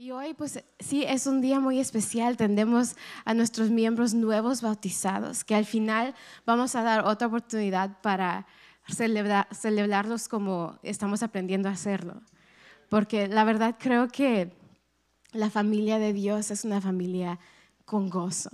Y 0.00 0.12
hoy, 0.12 0.32
pues 0.32 0.64
sí, 0.78 1.04
es 1.06 1.26
un 1.26 1.42
día 1.42 1.60
muy 1.60 1.78
especial. 1.78 2.38
Tendemos 2.38 2.96
a 3.26 3.34
nuestros 3.34 3.68
miembros 3.68 4.14
nuevos 4.14 4.62
bautizados, 4.62 5.44
que 5.44 5.54
al 5.54 5.66
final 5.66 6.14
vamos 6.46 6.74
a 6.74 6.82
dar 6.82 7.04
otra 7.04 7.26
oportunidad 7.26 8.00
para 8.00 8.46
celebrarlos 8.88 10.26
como 10.26 10.78
estamos 10.82 11.22
aprendiendo 11.22 11.68
a 11.68 11.72
hacerlo. 11.72 12.22
Porque 12.88 13.28
la 13.28 13.44
verdad 13.44 13.76
creo 13.78 14.08
que 14.08 14.56
la 15.32 15.50
familia 15.50 15.98
de 15.98 16.14
Dios 16.14 16.50
es 16.50 16.64
una 16.64 16.80
familia 16.80 17.38
con 17.84 18.08
gozo. 18.08 18.48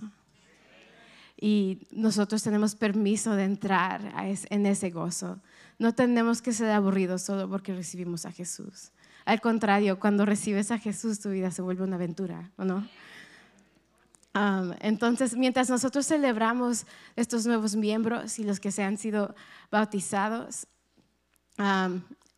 Y 1.41 1.87
nosotros 1.93 2.43
tenemos 2.43 2.75
permiso 2.75 3.37
de 3.37 3.45
entrar 3.45 4.13
en 4.51 4.67
ese 4.67 4.91
gozo. 4.91 5.41
No 5.79 5.95
tenemos 5.95 6.43
que 6.43 6.53
ser 6.53 6.73
aburridos 6.73 7.23
solo 7.23 7.49
porque 7.49 7.73
recibimos 7.73 8.27
a 8.27 8.33
Jesús. 8.33 8.91
Al 9.27 9.41
contrario, 9.41 9.99
cuando 9.99 10.25
recibes 10.25 10.71
a 10.71 10.79
Jesús, 10.79 11.19
tu 11.19 11.31
vida 11.31 11.51
se 11.51 11.61
vuelve 11.61 11.83
una 11.83 11.97
aventura, 11.97 12.51
¿o 12.57 12.65
no? 12.65 12.89
entonces, 14.81 15.35
mientras 15.35 15.71
nosotros 15.71 16.07
celebramos 16.07 16.85
estos 17.17 17.47
nuevos 17.47 17.75
miembros 17.75 18.39
y 18.39 18.45
los 18.45 18.61
que 18.61 18.71
se 18.71 18.83
han 18.83 18.99
sido 18.99 19.35
bautizados, 19.71 20.67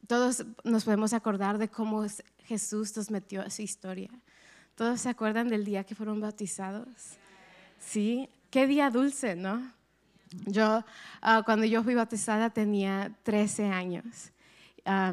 todos 0.07 0.47
nos 0.63 0.85
podemos 0.85 1.13
acordar 1.13 1.59
de 1.59 1.69
cómo 1.69 2.07
Jesús 2.45 2.97
nos 2.97 3.11
metió 3.11 3.43
a 3.43 3.51
su 3.51 3.63
historia. 3.63 4.11
¿Todos 4.77 5.01
se 5.01 5.09
acuerdan 5.09 5.49
del 5.49 5.65
día 5.65 5.83
que 5.83 5.97
fueron 5.97 6.21
bautizados? 6.21 6.87
Sí, 7.81 8.29
qué 8.49 8.69
día 8.69 8.91
dulce, 8.91 9.35
¿no? 9.35 9.73
Yo, 10.47 10.85
ah, 11.21 11.43
cuando 11.45 11.67
yo 11.67 11.83
fui 11.83 11.97
bautizada, 11.97 12.51
tenía 12.51 13.13
13 13.25 13.67
años 13.67 14.31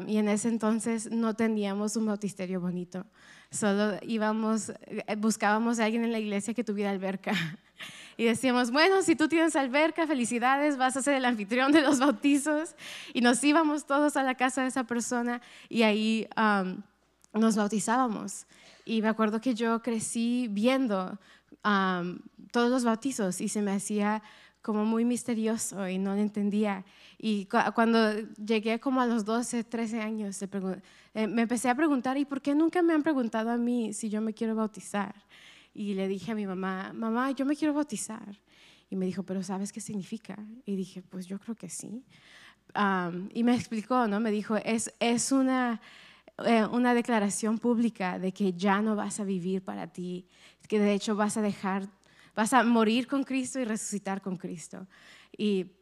y 0.06 0.16
en 0.16 0.28
ese 0.28 0.48
entonces 0.48 1.10
no 1.10 1.34
teníamos 1.34 1.96
un 1.96 2.06
bautisterio 2.06 2.60
bonito. 2.60 3.04
Solo 3.50 3.98
íbamos, 4.02 4.70
eh, 4.86 5.16
buscábamos 5.16 5.78
a 5.78 5.84
alguien 5.84 6.04
en 6.04 6.12
la 6.12 6.18
iglesia 6.18 6.54
que 6.54 6.64
tuviera 6.64 6.90
alberca. 6.90 7.32
Y 8.18 8.24
decíamos, 8.24 8.70
bueno, 8.70 9.02
si 9.02 9.14
tú 9.14 9.28
tienes 9.28 9.54
alberca, 9.56 10.06
felicidades, 10.06 10.78
vas 10.78 10.96
a 10.96 11.02
ser 11.02 11.12
el 11.16 11.26
anfitrión 11.26 11.70
de 11.70 11.82
los 11.82 11.98
bautizos. 11.98 12.74
Y 13.12 13.20
nos 13.20 13.44
íbamos 13.44 13.84
todos 13.84 14.16
a 14.16 14.22
la 14.22 14.36
casa 14.36 14.62
de 14.62 14.68
esa 14.68 14.84
persona 14.84 15.42
y 15.68 15.82
ahí 15.82 16.26
nos 17.34 17.56
bautizábamos. 17.56 18.46
Y 18.86 19.02
me 19.02 19.08
acuerdo 19.08 19.42
que 19.42 19.54
yo 19.54 19.82
crecí 19.82 20.48
viendo 20.50 21.18
todos 22.52 22.70
los 22.70 22.84
bautizos 22.84 23.42
y 23.42 23.50
se 23.50 23.60
me 23.60 23.72
hacía 23.72 24.22
como 24.66 24.84
muy 24.84 25.04
misterioso 25.04 25.88
y 25.88 25.96
no 25.96 26.16
lo 26.16 26.20
entendía. 26.20 26.84
Y 27.18 27.46
cuando 27.72 28.18
llegué 28.34 28.80
como 28.80 29.00
a 29.00 29.06
los 29.06 29.24
12, 29.24 29.62
13 29.62 30.00
años, 30.00 30.42
eh, 30.42 31.28
me 31.28 31.42
empecé 31.42 31.70
a 31.70 31.74
preguntar, 31.76 32.18
¿y 32.18 32.24
por 32.24 32.42
qué 32.42 32.52
nunca 32.52 32.82
me 32.82 32.92
han 32.92 33.04
preguntado 33.04 33.50
a 33.50 33.56
mí 33.56 33.92
si 33.92 34.08
yo 34.08 34.20
me 34.20 34.34
quiero 34.34 34.56
bautizar? 34.56 35.14
Y 35.72 35.94
le 35.94 36.08
dije 36.08 36.32
a 36.32 36.34
mi 36.34 36.48
mamá, 36.48 36.90
mamá, 36.92 37.30
yo 37.30 37.46
me 37.46 37.54
quiero 37.54 37.74
bautizar. 37.74 38.40
Y 38.90 38.96
me 38.96 39.06
dijo, 39.06 39.22
¿pero 39.22 39.40
sabes 39.44 39.70
qué 39.70 39.80
significa? 39.80 40.36
Y 40.64 40.74
dije, 40.74 41.00
pues 41.00 41.28
yo 41.28 41.38
creo 41.38 41.54
que 41.54 41.68
sí. 41.68 42.04
y 43.34 43.44
me 43.44 43.54
explicó, 43.54 44.08
¿no? 44.08 44.18
Me 44.18 44.32
dijo, 44.32 44.56
es, 44.56 44.92
es 44.98 45.30
una, 45.30 45.80
eh, 46.44 46.66
una 46.72 46.92
declaración 46.92 47.58
pública 47.58 48.18
de 48.18 48.32
que 48.32 48.52
ya 48.52 48.82
no 48.82 48.96
vas 48.96 49.20
a 49.20 49.24
vivir 49.24 49.62
para 49.62 49.86
ti, 49.86 50.26
que 50.66 50.80
de 50.80 50.92
hecho 50.92 51.14
vas 51.14 51.36
a 51.36 51.40
dejar 51.40 51.88
vas 52.36 52.52
a 52.52 52.62
morir 52.62 53.08
con 53.08 53.24
Cristo 53.24 53.58
y 53.58 53.64
resucitar 53.64 54.20
con 54.20 54.36
Cristo. 54.36 54.86
Y, 55.36 55.72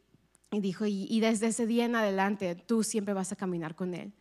dijo, 0.51 0.85
y, 0.87 1.19
desde 1.19 1.47
ese 1.47 1.67
día 1.67 1.85
en 1.85 1.95
adelante 1.95 2.55
tú 2.55 2.81
siempre 2.81 3.13
vas 3.13 3.31
a 3.31 3.35
caminar 3.35 3.75
con 3.75 3.93
Él. 3.93 4.13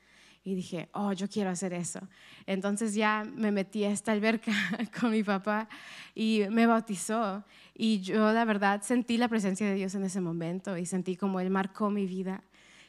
Y 0.46 0.54
dije, 0.54 0.90
oh, 0.92 1.12
yo 1.12 1.26
quiero 1.26 1.48
hacer 1.48 1.72
eso. 1.72 2.00
Entonces 2.44 2.94
ya 2.94 3.24
me 3.24 3.50
metí 3.50 3.84
a 3.84 3.90
esta 3.90 4.12
alberca 4.12 4.52
con 5.00 5.12
mi 5.12 5.22
papá 5.22 5.68
y 6.14 6.42
me 6.50 6.66
bautizó. 6.66 7.44
Y 7.72 8.00
yo 8.00 8.30
la 8.30 8.44
verdad 8.44 8.82
sentí 8.82 9.16
la 9.16 9.28
presencia 9.28 9.66
de 9.66 9.74
Dios 9.74 9.94
en 9.94 10.04
ese 10.04 10.20
momento 10.20 10.76
y 10.76 10.84
sentí 10.84 11.16
como 11.16 11.40
Él 11.40 11.48
marcó 11.48 11.88
mi 11.88 12.04
vida. 12.04 12.44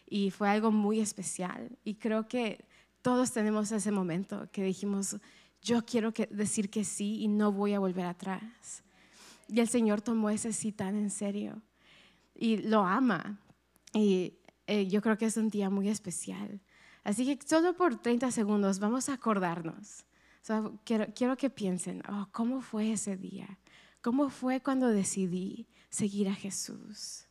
Y 0.07 0.31
fue 0.31 0.49
algo 0.49 0.71
muy 0.71 0.99
especial. 0.99 1.77
Y 1.85 1.95
creo 1.95 2.27
que 2.27 2.65
todos 3.01 3.31
tenemos 3.31 3.71
ese 3.71 3.91
momento 3.91 4.49
que 4.51 4.63
dijimos, 4.63 5.15
yo 5.61 5.85
quiero 5.85 6.11
decir 6.31 6.69
que 6.69 6.83
sí 6.83 7.21
y 7.21 7.27
no 7.27 7.51
voy 7.51 7.73
a 7.73 7.79
volver 7.79 8.05
atrás. 8.05 8.83
Y 9.47 9.59
el 9.59 9.67
Señor 9.67 10.01
tomó 10.01 10.29
ese 10.29 10.53
sí 10.53 10.71
tan 10.71 10.95
en 10.95 11.09
serio 11.09 11.61
y 12.33 12.57
lo 12.57 12.85
ama. 12.85 13.39
Y 13.93 14.33
eh, 14.67 14.87
yo 14.87 15.01
creo 15.01 15.17
que 15.17 15.25
es 15.25 15.37
un 15.37 15.49
día 15.49 15.69
muy 15.69 15.89
especial. 15.89 16.61
Así 17.03 17.25
que 17.25 17.47
solo 17.47 17.75
por 17.75 17.95
30 17.95 18.31
segundos 18.31 18.79
vamos 18.79 19.09
a 19.09 19.13
acordarnos. 19.13 20.05
quiero, 20.83 21.37
que 21.37 21.49
piensen, 21.49 22.01
oh, 22.09 22.27
¿cómo 22.31 22.61
fue 22.61 22.91
ese 22.91 23.15
día? 23.15 23.59
¿Cómo 24.01 24.29
fue 24.29 24.61
cuando 24.61 24.89
decidí 24.89 25.67
seguir 25.89 26.27
a 26.27 26.35
Jesús? 26.35 27.27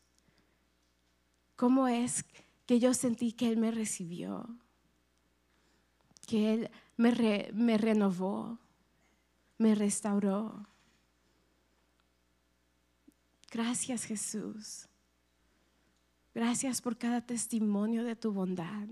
¿Cómo 1.56 1.86
es 1.88 2.24
que 2.66 2.80
yo 2.80 2.94
sentí 2.94 3.32
que 3.32 3.48
Él 3.48 3.56
me 3.56 3.70
recibió? 3.70 4.48
Que 6.26 6.54
Él 6.54 6.70
me, 6.96 7.50
me 7.52 7.78
renovó, 7.78 8.58
me 9.58 9.74
restauró 9.74 10.66
Gracias 13.54 14.02
Jesús. 14.02 14.88
Gracias 16.34 16.82
por 16.82 16.98
cada 16.98 17.20
testimonio 17.20 18.02
de 18.02 18.16
tu 18.16 18.32
bondad 18.32 18.88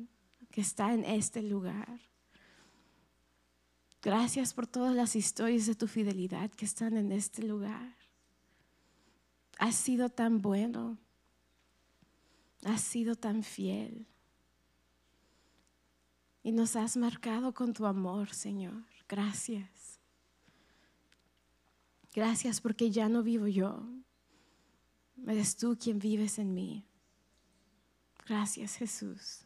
que 0.52 0.60
está 0.60 0.94
en 0.94 1.04
este 1.04 1.42
lugar. 1.42 1.98
Gracias 4.00 4.54
por 4.54 4.68
todas 4.68 4.94
las 4.94 5.16
historias 5.16 5.66
de 5.66 5.74
tu 5.74 5.88
fidelidad 5.88 6.48
que 6.52 6.64
están 6.64 6.96
en 6.96 7.10
este 7.10 7.42
lugar. 7.42 7.96
Has 9.58 9.74
sido 9.74 10.10
tan 10.10 10.40
bueno. 10.40 10.96
Has 12.64 12.82
sido 12.82 13.16
tan 13.16 13.42
fiel. 13.42 14.06
Y 16.44 16.52
nos 16.52 16.76
has 16.76 16.96
marcado 16.96 17.52
con 17.52 17.72
tu 17.72 17.84
amor, 17.84 18.32
Señor. 18.32 18.84
Gracias. 19.08 19.98
Gracias 22.14 22.60
porque 22.60 22.92
ya 22.92 23.08
no 23.08 23.24
vivo 23.24 23.48
yo, 23.48 23.88
Eres 25.26 25.56
tú 25.56 25.76
quien 25.78 25.98
vives 25.98 26.38
en 26.38 26.52
mí. 26.52 26.84
Gracias 28.26 28.76
Jesús. 28.76 29.40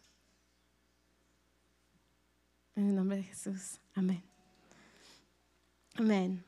En 2.75 2.89
el 2.89 2.95
nombre 2.95 3.19
de 3.19 3.23
Jesús. 3.25 3.81
Amén. 3.95 4.23
Amén. 5.95 6.45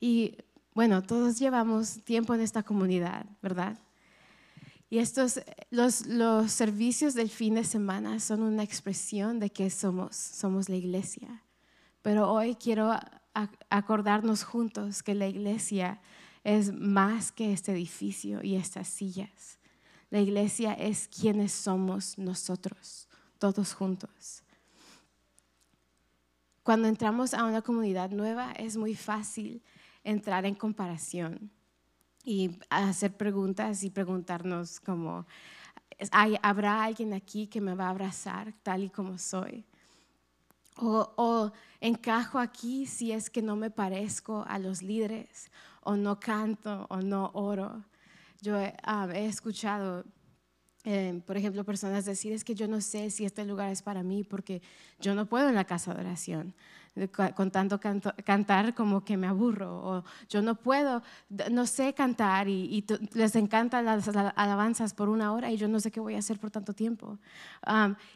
Y 0.00 0.36
bueno, 0.74 1.02
todos 1.02 1.38
llevamos 1.38 2.04
tiempo 2.04 2.34
en 2.34 2.40
esta 2.40 2.62
comunidad, 2.62 3.26
¿verdad? 3.42 3.78
Y 4.90 4.98
estos, 4.98 5.40
los, 5.70 6.06
los 6.06 6.52
servicios 6.52 7.14
del 7.14 7.28
fin 7.28 7.56
de 7.56 7.64
semana 7.64 8.20
son 8.20 8.42
una 8.42 8.62
expresión 8.62 9.38
de 9.38 9.50
que 9.50 9.70
somos, 9.70 10.16
somos 10.16 10.68
la 10.68 10.76
iglesia. 10.76 11.42
Pero 12.00 12.30
hoy 12.30 12.54
quiero 12.54 12.92
acordarnos 13.68 14.44
juntos 14.44 15.02
que 15.02 15.14
la 15.14 15.26
iglesia 15.26 16.00
es 16.48 16.72
más 16.72 17.30
que 17.30 17.52
este 17.52 17.72
edificio 17.72 18.42
y 18.42 18.56
estas 18.56 18.88
sillas. 18.88 19.58
La 20.08 20.18
iglesia 20.20 20.72
es 20.72 21.06
quienes 21.06 21.52
somos 21.52 22.16
nosotros, 22.16 23.06
todos 23.38 23.74
juntos. 23.74 24.42
Cuando 26.62 26.88
entramos 26.88 27.34
a 27.34 27.44
una 27.44 27.60
comunidad 27.60 28.10
nueva 28.12 28.52
es 28.52 28.78
muy 28.78 28.94
fácil 28.94 29.62
entrar 30.02 30.46
en 30.46 30.54
comparación 30.54 31.50
y 32.24 32.58
hacer 32.70 33.14
preguntas 33.14 33.84
y 33.84 33.90
preguntarnos 33.90 34.80
como, 34.80 35.26
¿habrá 36.40 36.82
alguien 36.82 37.12
aquí 37.12 37.46
que 37.46 37.60
me 37.60 37.74
va 37.74 37.88
a 37.88 37.90
abrazar 37.90 38.54
tal 38.62 38.84
y 38.84 38.88
como 38.88 39.18
soy? 39.18 39.66
O, 40.76 41.12
o, 41.16 41.52
encajo 41.78 42.38
aquí 42.38 42.86
si 42.86 43.12
es 43.12 43.28
que 43.28 43.42
no 43.42 43.54
me 43.54 43.70
parezco 43.70 44.46
a 44.48 44.58
los 44.58 44.80
líderes 44.80 45.50
o 45.88 45.96
no 45.96 46.20
canto 46.20 46.86
o 46.90 47.00
no 47.00 47.30
oro. 47.32 47.82
Yo 48.42 48.60
he 48.60 48.74
ah, 48.82 49.08
escuchado, 49.14 50.04
eh, 50.84 51.22
por 51.26 51.38
ejemplo, 51.38 51.64
personas 51.64 52.04
decir, 52.04 52.32
es 52.34 52.44
que 52.44 52.54
yo 52.54 52.68
no 52.68 52.82
sé 52.82 53.08
si 53.08 53.24
este 53.24 53.46
lugar 53.46 53.72
es 53.72 53.80
para 53.80 54.02
mí 54.02 54.22
porque 54.22 54.60
yo 55.00 55.14
no 55.14 55.24
puedo 55.24 55.48
en 55.48 55.54
la 55.54 55.64
casa 55.64 55.94
de 55.94 56.00
oración 56.00 56.54
con 57.34 57.50
tanto 57.52 57.78
cantar 58.24 58.74
como 58.74 59.04
que 59.04 59.16
me 59.16 59.28
aburro, 59.28 59.70
o 59.78 60.04
yo 60.28 60.42
no 60.42 60.56
puedo, 60.56 61.00
no 61.50 61.64
sé 61.64 61.94
cantar 61.94 62.48
y, 62.48 62.84
les 63.14 63.36
encantan 63.36 63.84
las 63.84 64.08
alabanzas 64.08 64.94
por 64.94 65.08
una 65.08 65.32
hora 65.32 65.50
y 65.52 65.56
yo 65.56 65.68
no 65.68 65.78
sé 65.78 65.92
qué 65.92 66.00
voy 66.00 66.16
a 66.16 66.18
hacer 66.18 66.40
por 66.40 66.50
tanto 66.50 66.72
tiempo. 66.72 67.18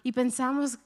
y 0.03 0.13
pensamos, 0.13 0.79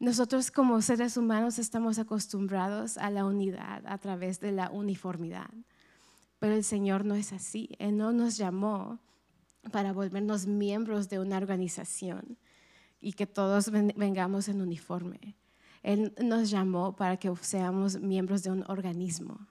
nosotros 0.00 0.50
como 0.50 0.82
seres 0.82 1.16
humanos 1.16 1.58
estamos 1.58 1.98
acostumbrados 1.98 2.98
a 2.98 3.10
la 3.10 3.24
unidad 3.24 3.82
a 3.86 3.96
través 3.98 4.40
de 4.40 4.52
la 4.52 4.70
uniformidad. 4.70 5.50
Pero 6.38 6.54
el 6.54 6.64
Señor 6.64 7.04
no 7.04 7.14
es 7.14 7.32
así. 7.32 7.70
Él 7.78 7.96
no 7.96 8.12
nos 8.12 8.36
llamó 8.36 8.98
para 9.70 9.92
volvernos 9.92 10.46
miembros 10.46 11.08
de 11.08 11.18
una 11.18 11.36
organización 11.36 12.36
y 13.00 13.12
que 13.12 13.26
todos 13.26 13.70
vengamos 13.70 14.48
en 14.48 14.60
uniforme. 14.60 15.36
Él 15.82 16.14
nos 16.20 16.50
llamó 16.50 16.96
para 16.96 17.16
que 17.16 17.32
seamos 17.40 18.00
miembros 18.00 18.42
de 18.42 18.50
un 18.50 18.64
organismo, 18.68 19.46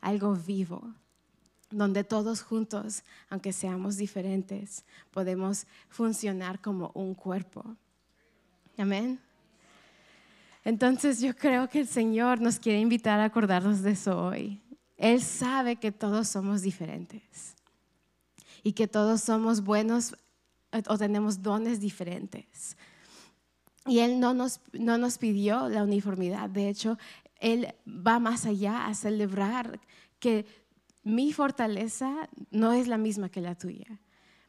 algo 0.00 0.34
vivo, 0.34 0.94
donde 1.70 2.02
todos 2.02 2.42
juntos, 2.42 3.04
aunque 3.28 3.52
seamos 3.52 3.96
diferentes, 3.96 4.84
podemos 5.10 5.66
funcionar 5.88 6.60
como 6.60 6.90
un 6.94 7.14
cuerpo. 7.14 7.76
Amén. 8.76 9.20
Entonces 10.64 11.20
yo 11.20 11.34
creo 11.36 11.68
que 11.68 11.80
el 11.80 11.86
Señor 11.86 12.40
nos 12.40 12.58
quiere 12.58 12.80
invitar 12.80 13.20
a 13.20 13.24
acordarnos 13.24 13.82
de 13.82 13.92
eso 13.92 14.20
hoy. 14.20 14.60
Él 14.98 15.22
sabe 15.22 15.76
que 15.76 15.92
todos 15.92 16.28
somos 16.28 16.62
diferentes 16.62 17.54
y 18.62 18.72
que 18.72 18.88
todos 18.88 19.22
somos 19.22 19.62
buenos 19.62 20.16
o 20.88 20.98
tenemos 20.98 21.42
dones 21.42 21.80
diferentes. 21.80 22.76
Y 23.86 24.00
Él 24.00 24.20
no 24.20 24.34
nos, 24.34 24.60
no 24.72 24.98
nos 24.98 25.16
pidió 25.16 25.68
la 25.68 25.84
uniformidad. 25.84 26.50
De 26.50 26.68
hecho, 26.68 26.98
Él 27.40 27.74
va 27.86 28.18
más 28.18 28.44
allá 28.44 28.86
a 28.86 28.94
celebrar 28.94 29.80
que 30.18 30.44
mi 31.04 31.32
fortaleza 31.32 32.28
no 32.50 32.72
es 32.72 32.88
la 32.88 32.98
misma 32.98 33.30
que 33.30 33.40
la 33.40 33.54
tuya. 33.54 34.00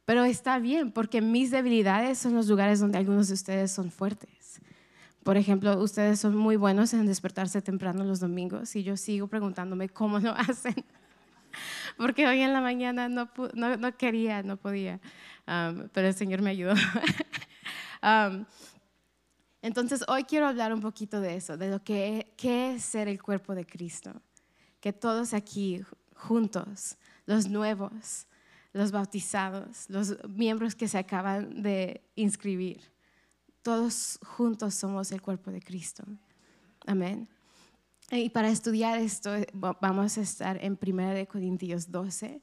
Pero 0.04 0.26
está 0.26 0.58
bien, 0.58 0.92
porque 0.92 1.22
mis 1.22 1.52
debilidades 1.52 2.18
son 2.18 2.34
los 2.34 2.48
lugares 2.48 2.80
donde 2.80 2.98
algunos 2.98 3.28
de 3.28 3.36
ustedes 3.36 3.72
son 3.72 3.92
fuertes. 3.92 4.39
Por 5.30 5.38
ejemplo, 5.38 5.80
ustedes 5.80 6.20
son 6.20 6.36
muy 6.36 6.56
buenos 6.56 6.92
en 6.92 7.06
despertarse 7.06 7.62
temprano 7.62 8.04
los 8.04 8.20
domingos 8.20 8.76
y 8.76 8.82
yo 8.82 8.98
sigo 8.98 9.28
preguntándome 9.28 9.88
cómo 9.88 10.18
lo 10.18 10.32
hacen. 10.36 10.74
Porque 11.98 12.26
hoy 12.26 12.42
en 12.42 12.52
la 12.52 12.62
mañana 12.62 13.08
no, 13.08 13.30
no, 13.54 13.96
quería, 13.96 14.42
no 14.42 14.58
podía, 14.58 15.00
um, 15.48 15.88
pero 15.94 16.08
el 16.08 16.16
Señor 16.16 16.42
me 16.42 16.50
ayudó. 16.50 16.74
Um, 18.02 18.46
entonces, 19.62 20.06
hoy 20.08 20.24
quiero 20.24 20.48
hablar 20.48 20.74
un 20.74 20.80
poquito 20.80 21.20
de 21.20 21.36
eso, 21.36 21.58
de 21.58 21.70
lo 21.70 21.84
que 21.84 22.34
qué 22.38 22.76
es 22.76 22.86
ser 22.86 23.10
el 23.10 23.22
cuerpo 23.22 23.54
de 23.54 23.66
Cristo. 23.66 24.14
Que 24.80 24.94
todos 24.94 25.34
aquí 25.34 25.82
juntos, 26.16 26.98
los 27.26 27.50
nuevos, 27.50 28.26
los 28.72 28.92
bautizados, 28.92 29.90
los 29.90 30.18
miembros 30.30 30.76
que 30.76 30.88
se 30.88 30.98
acaban 30.98 31.62
de 31.62 32.02
inscribir, 32.16 32.90
todos 33.62 34.20
juntos 34.24 34.74
somos 34.74 35.12
el 35.12 35.22
cuerpo 35.22 35.52
de 35.52 35.62
Cristo. 35.62 36.04
Amén. 36.86 37.28
Y 38.12 38.30
para 38.30 38.50
estudiar 38.50 38.98
esto 38.98 39.32
vamos 39.54 40.18
a 40.18 40.22
estar 40.22 40.64
en 40.64 40.80
1 40.82 41.28
Corintios 41.28 41.92
12, 41.92 42.42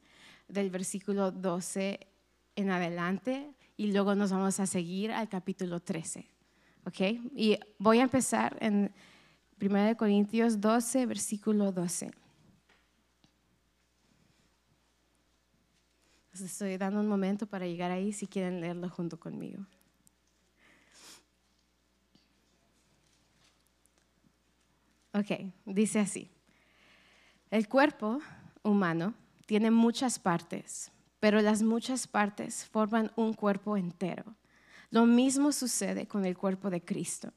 del 0.48 0.70
versículo 0.70 1.32
12 1.32 2.00
en 2.54 2.70
adelante, 2.70 3.50
y 3.76 3.92
luego 3.92 4.14
nos 4.14 4.30
vamos 4.30 4.60
a 4.60 4.66
seguir 4.66 5.10
al 5.10 5.28
capítulo 5.28 5.80
13. 5.80 6.24
¿Ok? 6.84 7.00
Y 7.34 7.58
voy 7.78 7.98
a 7.98 8.04
empezar 8.04 8.56
en 8.60 8.92
1 9.60 9.96
Corintios 9.96 10.60
12, 10.60 11.06
versículo 11.06 11.72
12. 11.72 12.10
estoy 16.44 16.76
dando 16.76 17.00
un 17.00 17.08
momento 17.08 17.46
para 17.46 17.66
llegar 17.66 17.90
ahí 17.90 18.12
si 18.12 18.26
quieren 18.26 18.60
leerlo 18.60 18.88
junto 18.90 19.18
conmigo. 19.18 19.66
Ok, 25.18 25.50
dice 25.64 25.98
así. 25.98 26.30
El 27.50 27.68
cuerpo 27.68 28.20
humano 28.62 29.14
tiene 29.46 29.70
muchas 29.70 30.18
partes, 30.18 30.92
pero 31.20 31.40
las 31.40 31.62
muchas 31.62 32.06
partes 32.06 32.66
forman 32.66 33.10
un 33.16 33.32
cuerpo 33.32 33.78
entero. 33.78 34.36
Lo 34.90 35.06
mismo 35.06 35.52
sucede 35.52 36.06
con 36.06 36.26
el 36.26 36.36
cuerpo 36.36 36.68
de 36.68 36.84
Cristo. 36.84 37.32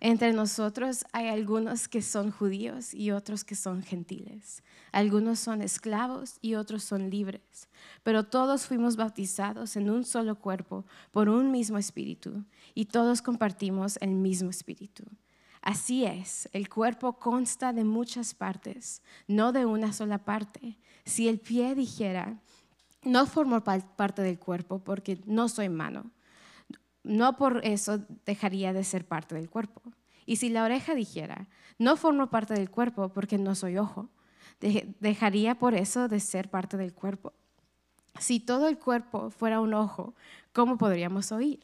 Entre 0.00 0.32
nosotros 0.32 1.04
hay 1.12 1.26
algunos 1.26 1.86
que 1.86 2.00
son 2.00 2.30
judíos 2.30 2.94
y 2.94 3.10
otros 3.10 3.44
que 3.44 3.56
son 3.56 3.82
gentiles. 3.82 4.62
Algunos 4.90 5.38
son 5.38 5.60
esclavos 5.60 6.38
y 6.40 6.54
otros 6.54 6.82
son 6.82 7.10
libres. 7.10 7.68
Pero 8.04 8.24
todos 8.24 8.66
fuimos 8.66 8.96
bautizados 8.96 9.76
en 9.76 9.90
un 9.90 10.04
solo 10.04 10.36
cuerpo 10.36 10.86
por 11.10 11.28
un 11.28 11.50
mismo 11.50 11.76
espíritu 11.76 12.44
y 12.74 12.86
todos 12.86 13.20
compartimos 13.20 13.98
el 14.00 14.14
mismo 14.14 14.48
espíritu. 14.48 15.04
Así 15.60 16.04
es, 16.04 16.48
el 16.52 16.68
cuerpo 16.68 17.18
consta 17.18 17.72
de 17.72 17.84
muchas 17.84 18.34
partes, 18.34 19.02
no 19.26 19.52
de 19.52 19.66
una 19.66 19.92
sola 19.92 20.18
parte. 20.18 20.78
Si 21.04 21.28
el 21.28 21.40
pie 21.40 21.74
dijera, 21.74 22.38
no 23.02 23.26
formo 23.26 23.62
parte 23.62 24.22
del 24.22 24.38
cuerpo 24.38 24.78
porque 24.78 25.20
no 25.26 25.48
soy 25.48 25.68
mano 25.68 26.10
no 27.08 27.36
por 27.36 27.64
eso 27.64 28.04
dejaría 28.26 28.72
de 28.72 28.84
ser 28.84 29.06
parte 29.06 29.34
del 29.34 29.48
cuerpo. 29.48 29.82
Y 30.26 30.36
si 30.36 30.50
la 30.50 30.62
oreja 30.62 30.94
dijera, 30.94 31.48
no 31.78 31.96
formo 31.96 32.28
parte 32.28 32.54
del 32.54 32.70
cuerpo 32.70 33.08
porque 33.08 33.38
no 33.38 33.54
soy 33.54 33.78
ojo, 33.78 34.10
dejaría 35.00 35.58
por 35.58 35.74
eso 35.74 36.06
de 36.08 36.20
ser 36.20 36.50
parte 36.50 36.76
del 36.76 36.92
cuerpo. 36.92 37.32
Si 38.18 38.40
todo 38.40 38.68
el 38.68 38.78
cuerpo 38.78 39.30
fuera 39.30 39.60
un 39.60 39.72
ojo, 39.74 40.14
¿cómo 40.52 40.76
podríamos 40.76 41.32
oír? 41.32 41.60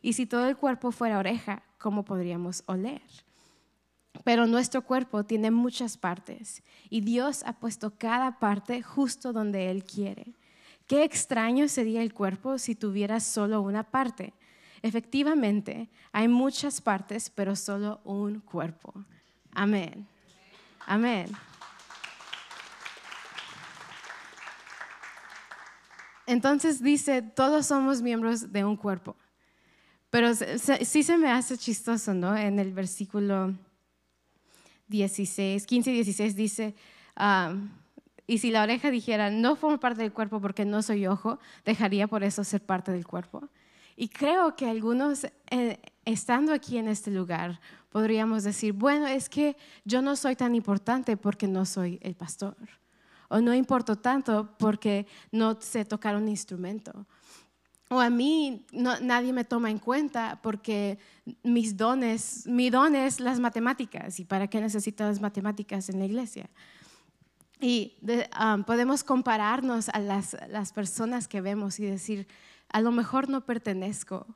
Y 0.00 0.14
si 0.14 0.26
todo 0.26 0.48
el 0.48 0.56
cuerpo 0.56 0.90
fuera 0.90 1.18
oreja, 1.18 1.62
¿cómo 1.76 2.04
podríamos 2.04 2.62
oler? 2.66 3.02
Pero 4.24 4.46
nuestro 4.46 4.82
cuerpo 4.82 5.24
tiene 5.24 5.50
muchas 5.50 5.96
partes 5.96 6.62
y 6.90 7.00
Dios 7.00 7.42
ha 7.44 7.54
puesto 7.54 7.92
cada 7.96 8.38
parte 8.38 8.82
justo 8.82 9.32
donde 9.32 9.70
Él 9.70 9.84
quiere. 9.84 10.34
Qué 10.86 11.04
extraño 11.04 11.68
sería 11.68 12.02
el 12.02 12.14
cuerpo 12.14 12.58
si 12.58 12.74
tuviera 12.74 13.20
solo 13.20 13.60
una 13.60 13.84
parte. 13.84 14.32
Efectivamente, 14.82 15.88
hay 16.12 16.28
muchas 16.28 16.80
partes, 16.80 17.30
pero 17.30 17.56
solo 17.56 18.00
un 18.04 18.40
cuerpo. 18.40 18.92
Amén. 19.52 20.06
Amén. 20.86 21.30
Entonces 26.26 26.82
dice, 26.82 27.22
todos 27.22 27.66
somos 27.66 28.02
miembros 28.02 28.52
de 28.52 28.64
un 28.64 28.76
cuerpo. 28.76 29.16
Pero 30.10 30.34
sí 30.34 31.02
se 31.02 31.18
me 31.18 31.30
hace 31.30 31.58
chistoso, 31.58 32.14
¿no? 32.14 32.36
En 32.36 32.58
el 32.58 32.72
versículo 32.72 33.54
16, 34.88 35.66
15 35.66 35.90
y 35.90 35.94
16 35.94 36.36
dice, 36.36 36.74
y 38.26 38.38
si 38.38 38.50
la 38.50 38.62
oreja 38.62 38.90
dijera, 38.90 39.30
no 39.30 39.56
formo 39.56 39.80
parte 39.80 40.02
del 40.02 40.12
cuerpo 40.12 40.40
porque 40.40 40.64
no 40.64 40.82
soy 40.82 41.06
ojo, 41.06 41.38
dejaría 41.64 42.06
por 42.08 42.22
eso 42.22 42.44
ser 42.44 42.62
parte 42.62 42.92
del 42.92 43.06
cuerpo. 43.06 43.48
Y 43.96 44.08
creo 44.08 44.54
que 44.54 44.68
algunos, 44.68 45.24
eh, 45.50 45.80
estando 46.04 46.52
aquí 46.52 46.78
en 46.78 46.88
este 46.88 47.10
lugar, 47.10 47.60
podríamos 47.90 48.44
decir, 48.44 48.72
bueno, 48.72 49.06
es 49.06 49.28
que 49.28 49.56
yo 49.84 50.02
no 50.02 50.14
soy 50.14 50.36
tan 50.36 50.54
importante 50.54 51.16
porque 51.16 51.48
no 51.48 51.64
soy 51.64 51.98
el 52.02 52.14
pastor. 52.14 52.56
O 53.28 53.40
no 53.40 53.54
importo 53.54 53.96
tanto 53.96 54.54
porque 54.58 55.06
no 55.32 55.60
sé 55.60 55.84
tocar 55.84 56.14
un 56.14 56.28
instrumento. 56.28 57.06
O 57.90 58.00
a 58.00 58.10
mí 58.10 58.66
nadie 58.72 59.32
me 59.32 59.44
toma 59.44 59.70
en 59.70 59.78
cuenta 59.78 60.38
porque 60.42 60.98
mis 61.42 61.76
dones, 61.76 62.46
mi 62.46 62.68
don 62.68 62.94
es 62.94 63.18
las 63.18 63.40
matemáticas. 63.40 64.20
¿Y 64.20 64.24
para 64.24 64.48
qué 64.48 64.60
necesito 64.60 65.04
las 65.04 65.20
matemáticas 65.20 65.88
en 65.88 65.98
la 65.98 66.04
iglesia? 66.04 66.50
Y 67.60 67.94
um, 68.40 68.62
podemos 68.64 69.02
compararnos 69.02 69.88
a 69.88 69.98
las, 69.98 70.72
personas 70.72 71.26
que 71.26 71.40
vemos 71.40 71.80
y 71.80 71.86
decir, 71.86 72.28
a 72.68 72.80
lo 72.80 72.92
mejor 72.92 73.28
no 73.28 73.44
pertenezco 73.44 74.26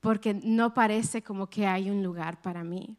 porque 0.00 0.34
no 0.34 0.72
parece 0.72 1.22
como 1.22 1.48
que 1.48 1.66
hay 1.66 1.90
un 1.90 2.02
lugar 2.02 2.40
para 2.40 2.62
mí. 2.62 2.96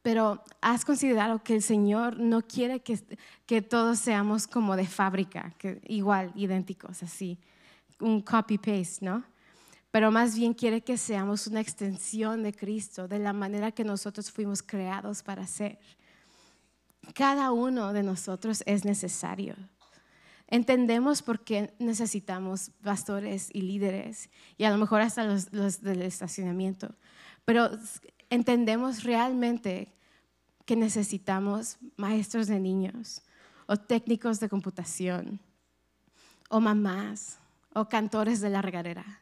Pero 0.00 0.42
has 0.60 0.84
considerado 0.84 1.42
que 1.42 1.54
el 1.54 1.62
Señor 1.62 2.18
no 2.18 2.42
quiere 2.42 2.82
que, 2.82 3.62
todos 3.62 3.98
seamos 3.98 4.46
como 4.46 4.76
de 4.76 4.86
fábrica, 4.86 5.54
igual, 5.86 6.32
idénticos, 6.34 7.02
así, 7.02 7.38
un 8.00 8.20
copy-paste, 8.20 9.04
¿no? 9.04 9.24
Pero 9.90 10.10
más 10.10 10.34
bien 10.34 10.54
quiere 10.54 10.82
que 10.82 10.96
seamos 10.96 11.46
una 11.46 11.60
extensión 11.60 12.42
de 12.42 12.52
Cristo, 12.52 13.06
de 13.06 13.20
la 13.20 13.32
manera 13.32 13.70
que 13.70 13.84
nosotros 13.84 14.30
fuimos 14.30 14.62
creados 14.62 15.22
para 15.22 15.46
ser. 15.46 15.78
Cada 17.14 17.52
uno 17.52 17.92
de 17.92 18.02
nosotros 18.02 18.64
es 18.66 18.84
necesario. 18.84 19.54
Entendemos 20.48 21.22
por 21.22 21.44
qué 21.44 21.74
necesitamos 21.78 22.70
pastores 22.82 23.50
y 23.52 23.62
líderes 23.62 24.30
y 24.58 24.64
a 24.64 24.70
lo 24.70 24.78
mejor 24.78 25.00
hasta 25.00 25.24
los, 25.24 25.80
del 25.80 26.02
estacionamiento, 26.02 26.94
pero 27.44 27.70
entendemos 28.30 29.04
realmente 29.04 29.94
que 30.64 30.76
necesitamos 30.76 31.78
maestros 31.96 32.46
de 32.46 32.60
niños 32.60 33.22
o 33.66 33.76
técnicos 33.76 34.40
de 34.40 34.48
computación 34.48 35.40
o 36.50 36.60
mamás 36.60 37.38
o 37.74 37.88
cantores 37.88 38.40
de 38.40 38.50
la 38.50 38.62
regadera. 38.62 39.20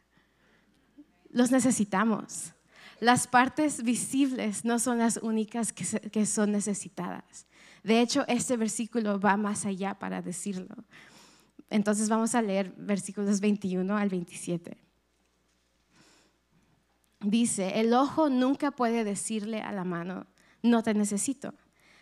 Los 1.29 1.51
necesitamos. 1.51 2.53
Las 2.99 3.27
partes 3.27 3.83
visibles 3.83 4.63
no 4.63 4.79
son 4.79 4.99
las 4.99 5.17
únicas 5.17 5.73
que, 5.73 5.85
que 6.09 6.25
son 6.25 6.51
necesitadas. 6.51 7.47
De 7.83 7.99
hecho, 7.99 8.23
este 8.27 8.55
versículo 8.55 9.19
va 9.19 9.35
más 9.35 9.65
allá 9.65 9.95
para 9.95 10.21
decirlo. 10.21 10.75
Entonces 11.69 12.07
vamos 12.07 12.35
a 12.35 12.41
leer 12.41 12.73
versículos 12.77 13.39
21 13.41 13.97
al 13.97 14.09
27. 14.09 14.77
dice, 17.21 17.79
el 17.79 17.93
ojo 17.93 18.29
nunca 18.29 18.71
puede 18.71 19.03
decirle 19.03 19.61
a 19.61 19.71
la 19.71 19.83
mano, 19.83 20.27
no 20.61 20.83
te 20.83 20.93
necesito. 20.93 21.53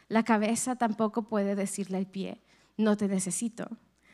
La 0.10 0.24
cabeza 0.24 0.75
tampoco 0.75 1.24
puede 1.24 1.55
decirle 1.55 1.98
al 1.98 2.05
pie, 2.05 2.41
no 2.75 2.98
te 2.98 3.08
necesito. 3.08 3.70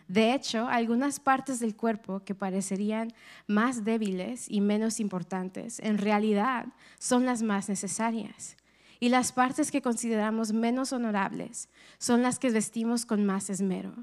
De 0.08 0.34
hecho, 0.34 0.68
algunas 0.68 1.20
partes 1.20 1.60
del 1.60 1.76
cuerpo 1.76 2.22
que 2.22 2.34
parecerían 2.34 3.14
más 3.46 3.84
débiles 3.84 4.50
y 4.50 4.62
menos 4.62 5.00
importantes, 5.00 5.80
en 5.80 5.98
realidad 5.98 6.68
son 6.98 7.26
las 7.26 7.42
más 7.42 7.68
necesarias. 7.68 8.56
Y 9.00 9.10
las 9.10 9.32
partes 9.32 9.70
que 9.70 9.82
consideramos 9.82 10.54
menos 10.54 10.94
honorables 10.94 11.70
son 11.98 12.24
las 12.24 12.40
que 12.40 12.50
vestimos 12.50 13.06
con 13.06 13.26
más 13.26 13.50
esmero. 13.50 13.94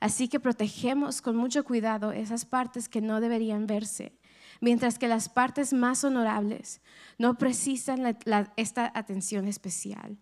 Así 0.00 0.28
que 0.28 0.40
protegemos 0.40 1.20
con 1.20 1.36
mucho 1.36 1.64
cuidado 1.64 2.12
esas 2.12 2.44
partes 2.44 2.88
que 2.88 3.00
no 3.00 3.20
deberían 3.20 3.66
verse, 3.66 4.16
mientras 4.60 4.98
que 4.98 5.08
las 5.08 5.28
partes 5.28 5.72
más 5.72 6.04
honorables 6.04 6.80
no 7.18 7.36
precisan 7.36 8.16
esta 8.56 8.92
atención 8.94 9.48
especial. 9.48 10.16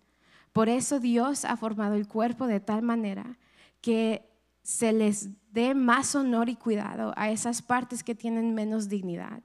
Por 0.52 0.70
eso 0.70 0.98
Dios 0.98 1.44
ha 1.44 1.58
formado 1.58 1.94
el 1.94 2.08
cuerpo 2.08 2.46
de 2.46 2.60
tal 2.60 2.80
manera 2.80 3.38
que 3.82 4.26
se 4.66 4.92
les 4.92 5.28
dé 5.52 5.76
más 5.76 6.16
honor 6.16 6.48
y 6.48 6.56
cuidado 6.56 7.14
a 7.16 7.30
esas 7.30 7.62
partes 7.62 8.02
que 8.02 8.16
tienen 8.16 8.52
menos 8.52 8.88
dignidad. 8.88 9.40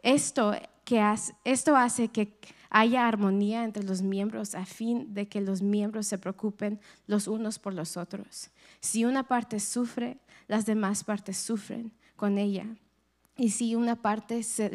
Esto, 0.00 0.54
que 0.84 1.00
hace, 1.00 1.34
esto 1.42 1.76
hace 1.76 2.06
que 2.06 2.38
haya 2.70 3.08
armonía 3.08 3.64
entre 3.64 3.82
los 3.82 4.00
miembros 4.00 4.54
a 4.54 4.64
fin 4.64 5.12
de 5.12 5.26
que 5.26 5.40
los 5.40 5.60
miembros 5.60 6.06
se 6.06 6.18
preocupen 6.18 6.78
los 7.08 7.26
unos 7.26 7.58
por 7.58 7.74
los 7.74 7.96
otros. 7.96 8.50
Si 8.78 9.04
una 9.04 9.24
parte 9.24 9.58
sufre, 9.58 10.18
las 10.46 10.66
demás 10.66 11.02
partes 11.02 11.36
sufren 11.36 11.90
con 12.14 12.38
ella. 12.38 12.76
Y 13.36 13.50
si 13.50 13.74
una 13.74 13.96
parte 13.96 14.44
se, 14.44 14.70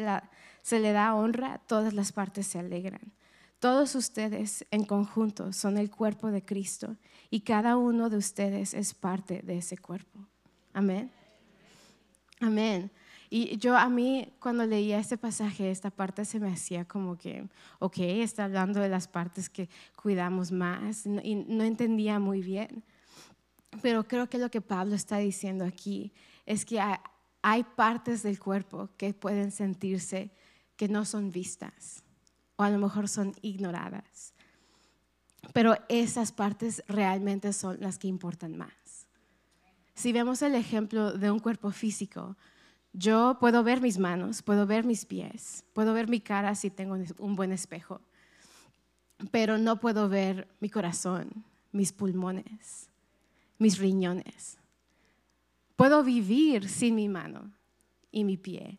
se 0.60 0.78
le 0.78 0.92
da 0.92 1.14
honra, 1.14 1.58
todas 1.66 1.94
las 1.94 2.12
partes 2.12 2.46
se 2.46 2.58
alegran. 2.58 3.14
Todos 3.60 3.94
ustedes 3.94 4.66
en 4.70 4.84
conjunto 4.84 5.52
son 5.52 5.76
el 5.76 5.90
cuerpo 5.90 6.30
de 6.30 6.42
Cristo 6.42 6.96
y 7.28 7.40
cada 7.40 7.76
uno 7.76 8.08
de 8.08 8.16
ustedes 8.16 8.72
es 8.72 8.94
parte 8.94 9.42
de 9.42 9.58
ese 9.58 9.76
cuerpo. 9.76 10.26
Amén. 10.72 11.12
Amén. 12.40 12.90
Y 13.28 13.58
yo 13.58 13.76
a 13.76 13.90
mí 13.90 14.32
cuando 14.40 14.64
leía 14.64 14.98
este 14.98 15.18
pasaje, 15.18 15.70
esta 15.70 15.90
parte 15.90 16.24
se 16.24 16.40
me 16.40 16.50
hacía 16.50 16.86
como 16.86 17.18
que, 17.18 17.46
ok, 17.80 17.98
está 17.98 18.44
hablando 18.44 18.80
de 18.80 18.88
las 18.88 19.06
partes 19.06 19.50
que 19.50 19.68
cuidamos 19.94 20.50
más 20.50 21.04
y 21.04 21.34
no 21.34 21.62
entendía 21.62 22.18
muy 22.18 22.40
bien. 22.40 22.82
Pero 23.82 24.08
creo 24.08 24.26
que 24.30 24.38
lo 24.38 24.50
que 24.50 24.62
Pablo 24.62 24.94
está 24.94 25.18
diciendo 25.18 25.66
aquí 25.66 26.14
es 26.46 26.64
que 26.64 26.80
hay 27.42 27.64
partes 27.76 28.22
del 28.22 28.40
cuerpo 28.40 28.88
que 28.96 29.12
pueden 29.12 29.50
sentirse 29.50 30.30
que 30.76 30.88
no 30.88 31.04
son 31.04 31.30
vistas 31.30 32.04
o 32.60 32.62
a 32.62 32.68
lo 32.68 32.78
mejor 32.78 33.08
son 33.08 33.32
ignoradas. 33.40 34.34
Pero 35.54 35.76
esas 35.88 36.30
partes 36.30 36.84
realmente 36.88 37.54
son 37.54 37.78
las 37.80 37.98
que 37.98 38.06
importan 38.06 38.54
más. 38.54 39.06
Si 39.94 40.12
vemos 40.12 40.42
el 40.42 40.54
ejemplo 40.54 41.12
de 41.12 41.30
un 41.30 41.38
cuerpo 41.38 41.70
físico, 41.70 42.36
yo 42.92 43.38
puedo 43.40 43.64
ver 43.64 43.80
mis 43.80 43.96
manos, 43.98 44.42
puedo 44.42 44.66
ver 44.66 44.84
mis 44.84 45.06
pies, 45.06 45.64
puedo 45.72 45.94
ver 45.94 46.06
mi 46.10 46.20
cara 46.20 46.54
si 46.54 46.68
tengo 46.68 46.98
un 47.18 47.34
buen 47.34 47.50
espejo, 47.50 48.02
pero 49.30 49.56
no 49.56 49.80
puedo 49.80 50.10
ver 50.10 50.46
mi 50.60 50.68
corazón, 50.68 51.30
mis 51.72 51.92
pulmones, 51.92 52.90
mis 53.56 53.78
riñones. 53.78 54.58
Puedo 55.76 56.04
vivir 56.04 56.68
sin 56.68 56.94
mi 56.94 57.08
mano 57.08 57.52
y 58.12 58.22
mi 58.24 58.36
pie, 58.36 58.78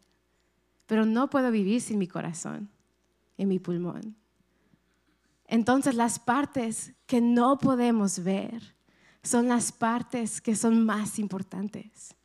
pero 0.85 1.03
no 1.03 1.31
puedo 1.31 1.49
vivir 1.49 1.81
sin 1.81 1.97
mi 1.97 2.07
corazón 2.07 2.69
en 3.37 3.47
mi 3.47 3.59
pulmón. 3.59 4.15
Entonces 5.47 5.95
las 5.95 6.19
partes 6.19 6.93
que 7.05 7.19
no 7.19 7.57
podemos 7.57 8.23
ver 8.23 8.75
son 9.23 9.47
las 9.47 9.71
partes 9.71 10.41
que 10.41 10.55
son 10.55 10.85
más 10.85 11.19
importantes. 11.19 12.15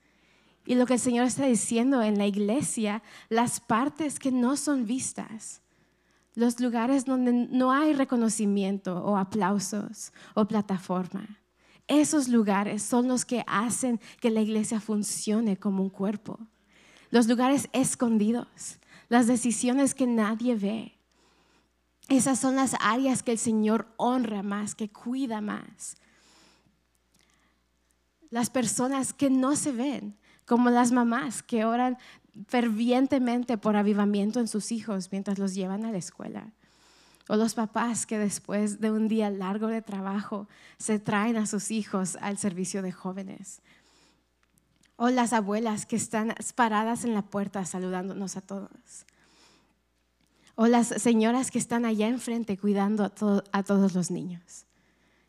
Y 0.65 0.75
lo 0.75 0.87
que 0.87 0.95
el 0.95 1.01
Señor 1.01 1.27
está 1.27 1.47
diciendo 1.47 2.03
en 2.03 2.19
la 2.19 2.27
iglesia, 2.27 3.03
las 3.29 3.61
partes 3.61 4.19
que 4.19 4.33
no 4.33 4.57
son 4.57 4.87
vistas, 4.87 5.61
los 6.35 6.61
lugares 6.61 7.05
donde 7.05 7.33
no 7.33 7.73
hay 7.73 7.95
reconocimiento 7.95 9.03
o 9.05 9.17
aplausos 9.17 10.13
o 10.35 10.47
plataforma, 10.47 11.39
esos 11.89 12.29
lugares 12.29 12.83
son 12.83 13.07
los 13.07 13.25
que 13.25 13.45
hacen 13.47 14.01
que 14.21 14.31
la 14.31 14.41
iglesia 14.41 14.81
funcione 14.81 15.57
como 15.57 15.83
un 15.83 15.91
cuerpo. 15.91 16.39
Los 17.11 17.29
lugares 17.29 17.69
escondidos, 17.73 18.79
las 19.09 19.29
decisiones 19.29 19.95
que 19.95 20.07
nadie 20.07 20.57
ve, 20.57 20.96
esas 22.09 22.39
son 22.39 22.57
las 22.57 22.75
áreas 22.81 23.23
que 23.23 23.33
el 23.33 23.39
Señor 23.39 23.89
honra 23.97 24.43
más, 24.43 24.75
que 24.75 24.89
cuida 24.89 25.41
más. 25.41 25.97
Las 28.31 28.51
personas 28.51 29.13
que 29.13 29.31
no 29.31 29.57
se 29.57 29.73
ven, 29.73 30.17
como 30.45 30.71
las 30.71 30.93
mamás 30.93 31.43
que 31.43 31.65
oran 31.65 31.99
fervientemente 32.49 33.59
por 33.59 33.77
avivamiento 33.77 34.41
en 34.41 34.49
sus 34.49 34.71
hijos 34.71 35.09
mientras 35.11 35.39
los 35.39 35.55
llevan 35.55 35.85
a 35.85 35.91
la 35.91 35.99
escuela. 35.99 36.53
O 37.29 37.37
los 37.37 37.55
papás 37.55 38.07
que 38.07 38.19
después 38.19 38.81
de 38.81 38.93
un 38.93 39.09
día 39.09 39.31
largo 39.31 39.67
de 39.67 39.83
trabajo 39.83 40.49
se 40.79 41.01
traen 41.01 41.37
a 41.37 41.47
sus 41.47 41.73
hijos 41.73 42.17
al 42.21 42.39
servicio 42.39 42.83
de 42.83 42.93
jóvenes. 42.93 43.63
O 44.95 45.11
las 45.11 45.33
abuelas 45.33 45.87
que 45.87 45.97
están 45.97 46.35
paradas 46.55 47.05
en 47.05 47.15
la 47.15 47.23
puerta 47.23 47.65
saludándonos 47.65 48.37
a 48.37 48.43
todos. 48.43 49.07
O 50.59 50.67
las 50.67 50.89
señoras 50.89 51.51
que 51.51 51.59
están 51.59 51.85
allá 51.85 52.09
enfrente 52.09 52.57
cuidando 52.57 53.05
a, 53.05 53.63
todos 53.63 53.95
los 53.95 54.11
niños. 54.11 54.65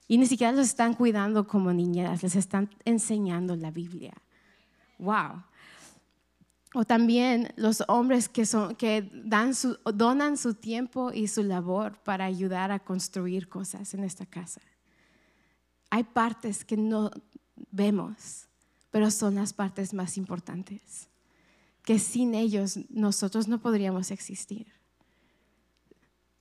Y 0.07 0.17
ni 0.17 0.25
siquiera 0.25 0.53
los 0.53 0.67
están 0.67 0.93
cuidando 0.93 1.45
como 1.47 1.73
niñeras, 1.73 2.23
les 2.23 2.37
están 2.37 2.69
enseñando 2.85 3.57
la 3.57 3.69
Biblia. 3.69 4.13
Wow. 4.97 5.43
O 6.73 6.85
también 6.85 7.51
los 7.57 7.83
hombres 7.89 8.29
que, 8.29 8.45
son, 8.45 8.75
que 8.75 9.11
dan 9.25 9.53
su, 9.53 9.77
donan 9.93 10.37
su 10.37 10.53
tiempo 10.53 11.11
y 11.11 11.27
su 11.27 11.43
labor 11.43 11.97
para 12.03 12.23
ayudar 12.23 12.71
a 12.71 12.79
construir 12.79 13.49
cosas 13.49 13.93
en 13.93 14.05
esta 14.05 14.25
casa. 14.25 14.61
Hay 15.89 16.05
partes 16.05 16.63
que 16.63 16.77
no 16.77 17.11
vemos, 17.69 18.47
pero 18.91 19.11
son 19.11 19.35
las 19.35 19.51
partes 19.51 19.93
más 19.93 20.15
importantes, 20.17 21.09
que 21.83 21.99
sin 21.99 22.33
ellos 22.33 22.79
nosotros 22.89 23.49
no 23.49 23.59
podríamos 23.59 24.11
existir 24.11 24.76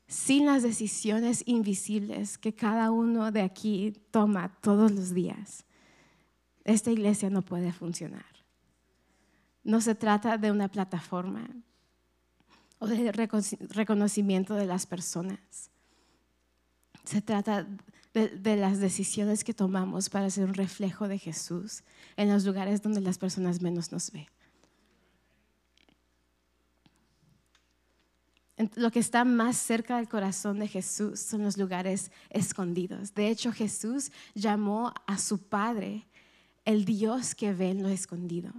sin 0.08 0.46
las 0.46 0.62
decisiones 0.62 1.42
invisibles 1.46 2.38
que 2.38 2.54
cada 2.54 2.90
uno 2.90 3.32
de 3.32 3.42
aquí 3.42 3.92
toma 4.10 4.56
todos 4.60 4.92
los 4.92 5.12
días, 5.12 5.64
esta 6.64 6.90
iglesia 6.90 7.30
no 7.30 7.42
puede 7.42 7.72
funcionar. 7.72 8.24
No 9.64 9.80
se 9.80 9.94
trata 9.94 10.38
de 10.38 10.50
una 10.50 10.68
plataforma 10.68 11.48
o 12.78 12.86
de 12.86 13.12
reconocimiento 13.12 14.54
de 14.54 14.66
las 14.66 14.86
personas. 14.86 15.70
Se 17.04 17.22
trata 17.22 17.66
de, 18.12 18.56
las 18.56 18.80
decisiones 18.80 19.44
que 19.44 19.54
tomamos 19.54 20.08
para 20.08 20.30
ser 20.30 20.44
un 20.44 20.54
reflejo 20.54 21.08
de 21.08 21.18
Jesús 21.18 21.82
en 22.16 22.28
los 22.30 22.44
lugares 22.44 22.82
donde 22.82 23.00
las 23.00 23.18
personas 23.18 23.60
menos 23.60 23.92
nos 23.92 24.10
ven. 24.10 24.26
Lo 28.74 28.90
que 28.90 29.00
está 29.00 29.24
más 29.24 29.56
cerca 29.56 29.96
del 29.96 30.08
corazón 30.08 30.58
de 30.58 30.68
Jesús 30.68 31.20
son 31.20 31.42
los 31.42 31.58
lugares 31.58 32.10
escondidos. 32.30 33.14
De 33.14 33.28
hecho, 33.28 33.52
Jesús 33.52 34.10
llamó 34.34 34.94
a 35.06 35.18
su 35.18 35.38
Padre 35.38 36.06
el 36.64 36.84
Dios 36.84 37.34
que 37.34 37.52
ve 37.52 37.70
en 37.70 37.82
lo 37.82 37.88
escondido. 37.88 38.52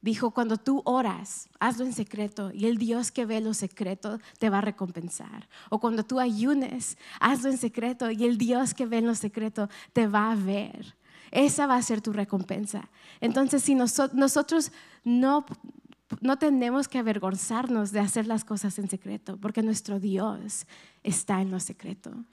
Dijo, 0.00 0.30
cuando 0.30 0.58
tú 0.58 0.82
oras, 0.84 1.48
hazlo 1.58 1.84
en 1.84 1.92
secreto 1.92 2.52
y 2.52 2.66
el 2.66 2.78
Dios 2.78 3.10
que 3.10 3.26
ve 3.26 3.40
lo 3.40 3.54
secreto 3.54 4.20
te 4.38 4.48
va 4.48 4.58
a 4.58 4.62
recompensar. 4.62 5.48
O 5.70 5.80
cuando 5.80 6.04
tú 6.04 6.20
ayunes, 6.20 6.96
hazlo 7.18 7.50
en 7.50 7.58
secreto 7.58 8.10
y 8.10 8.24
el 8.24 8.38
Dios 8.38 8.74
que 8.74 8.86
ve 8.86 8.98
en 8.98 9.06
lo 9.06 9.16
secreto 9.16 9.68
te 9.92 10.06
va 10.06 10.30
a 10.30 10.36
ver. 10.36 10.96
Esa 11.30 11.66
va 11.66 11.76
a 11.76 11.82
ser 11.82 12.00
tu 12.00 12.12
recompensa. 12.12 12.88
Entonces, 13.20 13.62
si 13.62 13.74
nosotros 13.74 14.72
no 15.04 15.44
no 16.20 16.38
tenemos 16.38 16.88
que 16.88 16.98
avergonzarnos 16.98 17.92
de 17.92 18.00
hacer 18.00 18.26
las 18.26 18.44
cosas 18.44 18.78
en 18.78 18.88
secreto, 18.88 19.36
porque 19.36 19.62
nuestro 19.62 20.00
Dios 20.00 20.66
está 21.02 21.40
en 21.40 21.50
lo 21.50 21.60
secreto. 21.60 22.24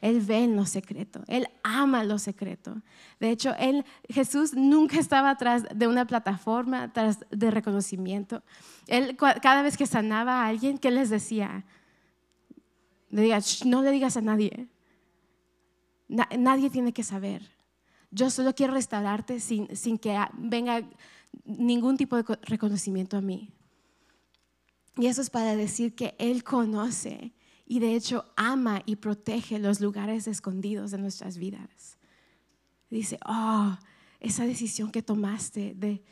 Él 0.00 0.20
ve 0.20 0.44
en 0.44 0.54
lo 0.54 0.66
secreto, 0.66 1.22
Él 1.28 1.48
ama 1.62 2.04
lo 2.04 2.18
secreto. 2.18 2.82
De 3.20 3.30
hecho, 3.30 3.54
él, 3.58 3.86
Jesús 4.08 4.52
nunca 4.52 4.98
estaba 4.98 5.30
atrás 5.30 5.64
de 5.74 5.88
una 5.88 6.06
plataforma, 6.06 6.82
atrás 6.82 7.20
de 7.30 7.50
reconocimiento. 7.50 8.42
Él, 8.86 9.16
cada 9.16 9.62
vez 9.62 9.78
que 9.78 9.86
sanaba 9.86 10.42
a 10.42 10.48
alguien, 10.48 10.76
¿qué 10.76 10.90
les 10.90 11.08
decía? 11.08 11.64
Le 13.08 13.22
diga, 13.22 13.38
no 13.64 13.80
le 13.80 13.92
digas 13.92 14.18
a 14.18 14.20
nadie. 14.20 14.68
nadie 16.08 16.68
tiene 16.68 16.92
que 16.92 17.02
saber. 17.02 17.50
Yo 18.10 18.28
solo 18.28 18.54
quiero 18.54 18.74
restaurarte 18.74 19.40
sin, 19.40 19.74
sin 19.74 19.98
que 19.98 20.18
venga 20.34 20.82
ningún 21.44 21.96
tipo 21.96 22.16
de 22.16 22.38
reconocimiento 22.42 23.16
a 23.16 23.20
mí. 23.20 23.50
Y 24.96 25.06
eso 25.06 25.22
es 25.22 25.30
para 25.30 25.56
decir 25.56 25.94
que 25.94 26.14
Él 26.18 26.44
conoce 26.44 27.34
y 27.66 27.78
de 27.80 27.94
hecho 27.94 28.24
ama 28.36 28.82
y 28.86 28.96
protege 28.96 29.58
los 29.58 29.80
lugares 29.80 30.26
escondidos 30.26 30.90
de 30.90 30.98
nuestras 30.98 31.38
vidas. 31.38 31.98
Dice, 32.90 33.18
oh, 33.26 33.76
esa 34.20 34.46
decisión 34.46 34.90
que 34.90 35.02
tomaste 35.02 35.74
de, 35.74 36.04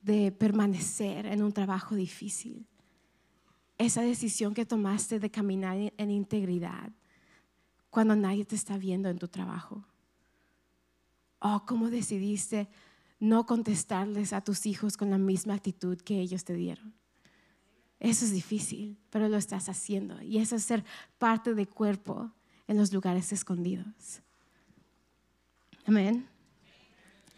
de 0.00 0.30
permanecer 0.32 1.26
en 1.26 1.42
un 1.42 1.52
trabajo 1.52 1.94
difícil, 1.94 2.66
esa 3.78 4.02
decisión 4.02 4.54
que 4.54 4.66
tomaste 4.66 5.18
de 5.18 5.30
caminar 5.30 5.76
en 5.96 6.10
integridad 6.10 6.92
cuando 7.90 8.14
nadie 8.14 8.44
te 8.44 8.54
está 8.54 8.78
viendo 8.78 9.08
en 9.08 9.18
tu 9.18 9.28
trabajo. 9.28 9.84
Oh, 11.40 11.64
cómo 11.66 11.90
decidiste 11.90 12.68
no 13.22 13.46
contestarles 13.46 14.32
a 14.32 14.40
tus 14.40 14.66
hijos 14.66 14.96
con 14.96 15.08
la 15.08 15.16
misma 15.16 15.54
actitud 15.54 15.96
que 15.96 16.18
ellos 16.18 16.42
te 16.42 16.54
dieron. 16.54 16.92
Eso 18.00 18.24
es 18.24 18.32
difícil, 18.32 18.98
pero 19.10 19.28
lo 19.28 19.36
estás 19.36 19.68
haciendo. 19.68 20.20
Y 20.20 20.38
eso 20.38 20.56
es 20.56 20.64
ser 20.64 20.84
parte 21.18 21.54
del 21.54 21.68
cuerpo 21.68 22.32
en 22.66 22.78
los 22.78 22.92
lugares 22.92 23.32
escondidos. 23.32 24.22
Amén. 25.86 26.26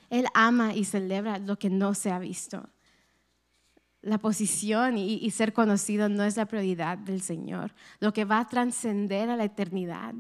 Él 0.09 0.25
ama 0.33 0.75
y 0.75 0.87
celebra 0.87 1.37
lo 1.37 1.59
que 1.59 1.69
no 1.69 1.93
se 1.93 2.11
ha 2.11 2.19
visto. 2.19 2.67
La 4.01 4.17
posición 4.17 4.97
y, 4.97 5.17
y, 5.17 5.31
ser 5.33 5.53
conocido 5.53 6.09
no 6.09 6.25
es 6.25 6.39
la 6.39 6.47
prioridad 6.47 6.97
del 6.97 7.21
Señor. 7.21 7.75
Lo 8.01 8.15
que 8.15 8.25
va 8.25 8.39
a 8.39 8.49
trascender 8.49 9.29
a 9.29 9.37
la 9.37 9.45
eternidad 9.45 10.15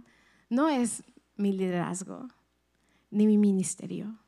no 0.50 0.68
es 0.68 1.02
mi 1.36 1.52
liderazgo 1.52 2.28
ni 3.10 3.26
mi 3.26 3.38
ministerio. 3.38 4.18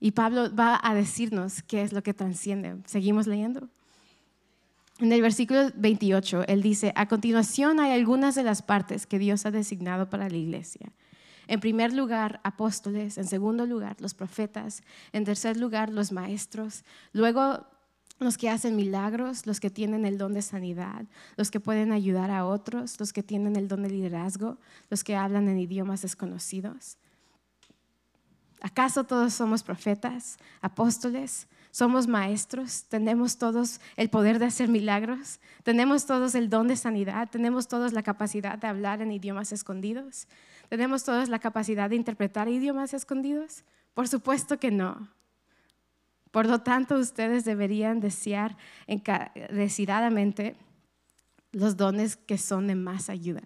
Y 0.00 0.12
Pablo 0.12 0.54
va 0.54 0.78
a 0.82 0.94
decirnos 0.94 1.62
qué 1.62 1.82
es 1.82 1.92
lo 1.92 2.02
que 2.02 2.14
trasciende. 2.14 2.76
¿Seguimos 2.86 3.26
leyendo? 3.26 3.68
En 4.98 5.12
el 5.12 5.20
versículo 5.20 5.70
28, 5.74 6.44
él 6.48 6.62
dice, 6.62 6.92
a 6.96 7.06
continuación 7.06 7.80
hay 7.80 7.92
algunas 7.92 8.34
de 8.34 8.42
las 8.42 8.62
partes 8.62 9.06
que 9.06 9.18
Dios 9.18 9.44
ha 9.44 9.50
designado 9.50 10.08
para 10.08 10.28
la 10.28 10.36
iglesia. 10.36 10.90
En 11.48 11.60
primer 11.60 11.92
lugar, 11.92 12.40
apóstoles, 12.44 13.18
en 13.18 13.26
segundo 13.26 13.66
lugar, 13.66 13.96
los 14.00 14.14
profetas, 14.14 14.82
en 15.12 15.24
tercer 15.24 15.56
lugar, 15.56 15.90
los 15.90 16.12
maestros, 16.12 16.82
luego 17.12 17.66
los 18.18 18.38
que 18.38 18.48
hacen 18.48 18.74
milagros, 18.74 19.46
los 19.46 19.60
que 19.60 19.70
tienen 19.70 20.06
el 20.06 20.16
don 20.16 20.32
de 20.32 20.40
sanidad, 20.40 21.04
los 21.36 21.50
que 21.50 21.60
pueden 21.60 21.92
ayudar 21.92 22.30
a 22.30 22.46
otros, 22.46 22.98
los 22.98 23.12
que 23.12 23.22
tienen 23.22 23.56
el 23.56 23.68
don 23.68 23.82
de 23.82 23.90
liderazgo, 23.90 24.58
los 24.88 25.04
que 25.04 25.14
hablan 25.14 25.48
en 25.48 25.58
idiomas 25.58 26.02
desconocidos. 26.02 26.96
¿Acaso 28.60 29.04
todos 29.04 29.34
somos 29.34 29.62
profetas, 29.62 30.38
apóstoles? 30.60 31.46
somos 31.76 32.06
maestros, 32.06 32.84
tenemos 32.88 33.36
todos 33.36 33.82
el 33.96 34.08
poder 34.08 34.38
de 34.38 34.46
hacer 34.46 34.66
milagros, 34.66 35.40
tenemos 35.62 36.06
todos 36.06 36.34
el 36.34 36.48
don 36.48 36.68
de 36.68 36.76
sanidad, 36.76 37.28
tenemos 37.28 37.68
todos 37.68 37.92
la 37.92 38.02
capacidad 38.02 38.56
de 38.56 38.66
hablar 38.66 39.02
en 39.02 39.12
idiomas 39.12 39.52
escondidos, 39.52 40.26
tenemos 40.70 41.04
todos 41.04 41.28
la 41.28 41.38
capacidad 41.38 41.90
de 41.90 41.96
interpretar 41.96 42.48
idiomas 42.48 42.94
escondidos. 42.94 43.62
Por 43.92 44.08
supuesto 44.08 44.58
que 44.58 44.70
no. 44.70 45.08
Por 46.30 46.46
lo 46.46 46.62
tanto, 46.62 46.96
ustedes 46.96 47.44
deberían 47.44 48.00
desear 48.00 48.56
encarecidamente 48.86 50.56
los 51.52 51.76
dones 51.76 52.16
que 52.16 52.38
son 52.38 52.68
de 52.68 52.74
más 52.74 53.10
ayuda. 53.10 53.42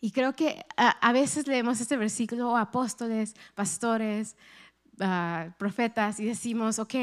Y 0.00 0.10
creo 0.10 0.34
que 0.34 0.64
a, 0.76 1.12
veces 1.12 1.46
leemos 1.46 1.80
este 1.80 1.96
versículo, 1.96 2.50
oh, 2.50 2.56
apóstoles, 2.56 3.34
pastores, 3.54 4.36
Ah, 4.98 5.54
profetas 5.58 6.18
y 6.20 6.24
decimos, 6.24 6.78
ok, 6.78 6.94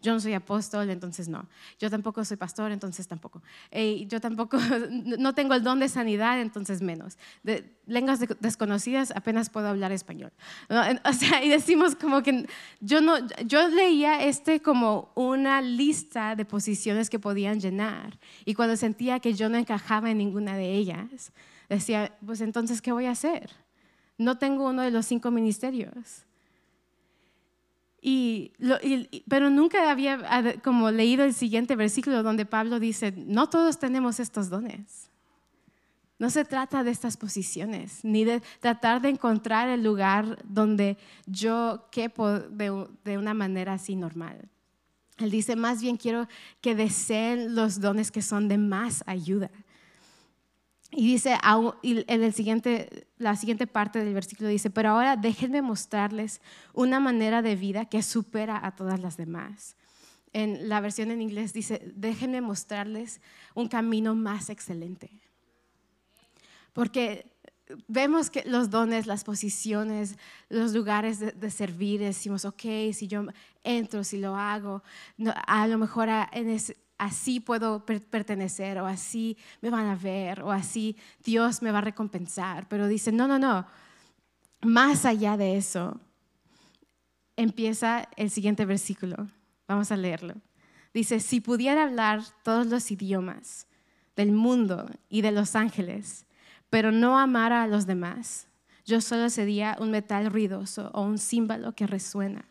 yo 0.00 0.12
no 0.12 0.20
soy 0.20 0.32
apóstol, 0.32 0.88
entonces 0.90 1.28
no. 1.28 1.48
Yo 1.80 1.90
tampoco 1.90 2.24
soy 2.24 2.36
pastor, 2.36 2.70
entonces 2.70 3.08
tampoco. 3.08 3.42
yo 4.06 4.20
tampoco, 4.20 4.58
no 4.90 5.34
tengo 5.34 5.54
el 5.54 5.64
don 5.64 5.80
de 5.80 5.88
sanidad, 5.88 6.40
entonces 6.40 6.82
menos. 6.82 7.18
De 7.42 7.76
lenguas 7.86 8.20
desconocidas 8.38 9.12
apenas 9.16 9.50
puedo 9.50 9.66
hablar 9.68 9.90
español. 9.90 10.32
O 11.04 11.12
sea, 11.12 11.44
y 11.44 11.48
decimos 11.48 11.96
como 11.96 12.22
que 12.22 12.46
yo, 12.80 13.00
no, 13.00 13.14
yo 13.44 13.68
leía 13.68 14.24
este 14.24 14.60
como 14.60 15.10
una 15.14 15.60
lista 15.60 16.36
de 16.36 16.44
posiciones 16.44 17.10
que 17.10 17.18
podían 17.18 17.60
llenar. 17.60 18.18
Y 18.44 18.54
cuando 18.54 18.76
sentía 18.76 19.18
que 19.18 19.34
yo 19.34 19.48
no 19.48 19.58
encajaba 19.58 20.10
en 20.10 20.18
ninguna 20.18 20.56
de 20.56 20.72
ellas, 20.74 21.32
decía, 21.74 22.16
pues 22.24 22.40
entonces, 22.40 22.80
¿qué 22.80 22.92
voy 22.92 23.06
a 23.06 23.12
hacer? 23.12 23.50
No 24.18 24.38
tengo 24.38 24.68
uno 24.68 24.82
de 24.82 24.90
los 24.90 25.06
cinco 25.06 25.30
ministerios 25.30 26.26
y, 28.04 28.52
pero 29.28 29.48
nunca 29.48 29.88
había 29.88 30.60
como 30.64 30.90
leído 30.90 31.22
el 31.22 31.32
siguiente 31.32 31.76
versículo 31.76 32.24
donde 32.24 32.44
Pablo 32.44 32.80
dice, 32.80 33.14
no 33.16 33.48
todos 33.48 33.78
tenemos 33.78 34.18
estos 34.18 34.50
dones. 34.50 35.08
No 36.18 36.28
se 36.28 36.44
trata 36.44 36.82
de 36.82 36.90
estas 36.90 37.16
posiciones, 37.16 38.04
ni 38.04 38.24
de 38.24 38.42
tratar 38.58 39.00
de 39.00 39.08
encontrar 39.08 39.68
el 39.68 39.84
lugar 39.84 40.38
donde 40.44 40.98
yo 41.26 41.86
quepo 41.92 42.28
de, 42.40 42.86
de 43.04 43.18
una 43.18 43.34
manera 43.34 43.74
así 43.74 43.94
normal. 43.94 44.48
Él 45.18 45.30
dice, 45.30 45.54
más 45.54 45.80
bien 45.80 45.96
quiero 45.96 46.26
que 46.60 46.74
deseen 46.74 47.54
los 47.54 47.80
dones 47.80 48.10
que 48.10 48.22
son 48.22 48.48
de 48.48 48.58
más 48.58 49.04
ayuda. 49.06 49.50
Y 50.94 51.06
dice, 51.06 51.38
en 51.82 52.22
el 52.22 52.34
siguiente, 52.34 53.06
la 53.16 53.34
siguiente 53.34 53.66
parte 53.66 54.04
del 54.04 54.12
versículo 54.12 54.50
dice, 54.50 54.68
pero 54.68 54.90
ahora 54.90 55.16
déjenme 55.16 55.62
mostrarles 55.62 56.42
una 56.74 57.00
manera 57.00 57.40
de 57.40 57.56
vida 57.56 57.86
que 57.86 58.02
supera 58.02 58.60
a 58.62 58.76
todas 58.76 59.00
las 59.00 59.16
demás. 59.16 59.74
En 60.34 60.68
la 60.68 60.80
versión 60.80 61.10
en 61.10 61.22
inglés 61.22 61.54
dice, 61.54 61.92
déjenme 61.94 62.42
mostrarles 62.42 63.22
un 63.54 63.68
camino 63.68 64.14
más 64.14 64.50
excelente. 64.50 65.10
Porque 66.74 67.24
vemos 67.88 68.28
que 68.28 68.44
los 68.44 68.68
dones, 68.68 69.06
las 69.06 69.24
posiciones, 69.24 70.18
los 70.50 70.74
lugares 70.74 71.20
de, 71.20 71.50
servir, 71.50 72.00
decimos, 72.00 72.44
ok, 72.44 72.62
si 72.92 73.08
yo 73.08 73.24
entro, 73.64 74.04
si 74.04 74.18
lo 74.18 74.36
hago, 74.36 74.82
a 75.46 75.66
lo 75.66 75.78
mejor 75.78 76.10
en 76.32 76.50
ese, 76.50 76.76
así 77.02 77.40
puedo 77.40 77.84
pertenecer 77.84 78.78
o 78.78 78.86
así 78.86 79.36
me 79.60 79.70
van 79.70 79.86
a 79.86 79.96
ver 79.96 80.40
o 80.42 80.52
así 80.52 80.96
Dios 81.24 81.60
me 81.60 81.72
va 81.72 81.78
a 81.78 81.82
recompensar. 81.82 82.68
Pero 82.68 82.86
dice, 82.86 83.10
no, 83.10 83.26
no, 83.26 83.40
no, 83.40 83.66
más 84.60 85.04
allá 85.04 85.36
de 85.36 85.56
eso, 85.56 86.00
empieza 87.36 88.08
el 88.16 88.30
siguiente 88.30 88.64
versículo. 88.64 89.26
Vamos 89.66 89.90
a 89.90 89.96
leerlo. 89.96 90.34
Dice, 90.94 91.18
si 91.18 91.40
pudiera 91.40 91.82
hablar 91.82 92.22
todos 92.44 92.66
los 92.68 92.88
idiomas 92.92 93.66
del 94.14 94.30
mundo 94.30 94.88
y 95.08 95.22
de 95.22 95.32
los 95.32 95.56
ángeles, 95.56 96.24
pero 96.70 96.92
no 96.92 97.18
amara 97.18 97.64
a 97.64 97.66
los 97.66 97.86
demás, 97.86 98.46
yo 98.84 99.00
solo 99.00 99.28
sería 99.28 99.76
un 99.80 99.90
metal 99.90 100.30
ruidoso 100.30 100.90
o 100.94 101.02
un 101.02 101.18
símbolo 101.18 101.74
que 101.74 101.86
resuena. 101.88 102.44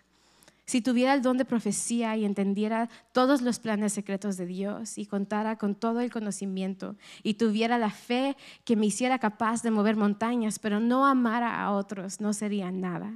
Si 0.71 0.79
tuviera 0.79 1.13
el 1.13 1.21
don 1.21 1.36
de 1.36 1.43
profecía 1.43 2.15
y 2.15 2.23
entendiera 2.23 2.88
todos 3.12 3.41
los 3.41 3.60
planes 3.60 3.91
secretos 3.91 4.38
de 4.38 4.45
Dios 4.45 4.97
y 4.97 5.05
contara 5.05 5.57
con 5.57 5.75
todo 5.75 5.99
el 5.99 6.10
conocimiento 6.10 6.95
y 7.23 7.34
tuviera 7.34 7.77
la 7.77 7.89
fe 7.89 8.38
que 8.63 8.77
me 8.77 8.86
hiciera 8.86 9.19
capaz 9.19 9.63
de 9.63 9.71
mover 9.71 9.97
montañas, 9.97 10.60
pero 10.60 10.79
no 10.79 11.05
amara 11.05 11.62
a 11.62 11.71
otros, 11.73 12.21
no 12.21 12.31
sería 12.31 12.71
nada. 12.71 13.12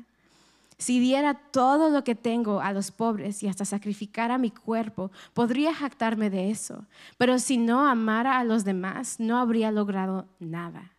Si 0.78 1.00
diera 1.00 1.34
todo 1.34 1.90
lo 1.90 2.04
que 2.04 2.14
tengo 2.14 2.60
a 2.60 2.74
los 2.74 2.92
pobres 2.92 3.42
y 3.42 3.48
hasta 3.48 3.64
sacrificara 3.64 4.38
mi 4.38 4.52
cuerpo, 4.52 5.10
podría 5.34 5.74
jactarme 5.74 6.30
de 6.30 6.52
eso. 6.52 6.84
Pero 7.18 7.40
si 7.40 7.56
no 7.56 7.88
amara 7.88 8.38
a 8.38 8.44
los 8.44 8.66
demás, 8.66 9.18
no 9.18 9.38
habría 9.38 9.72
logrado 9.72 10.28
nada. 10.42 10.92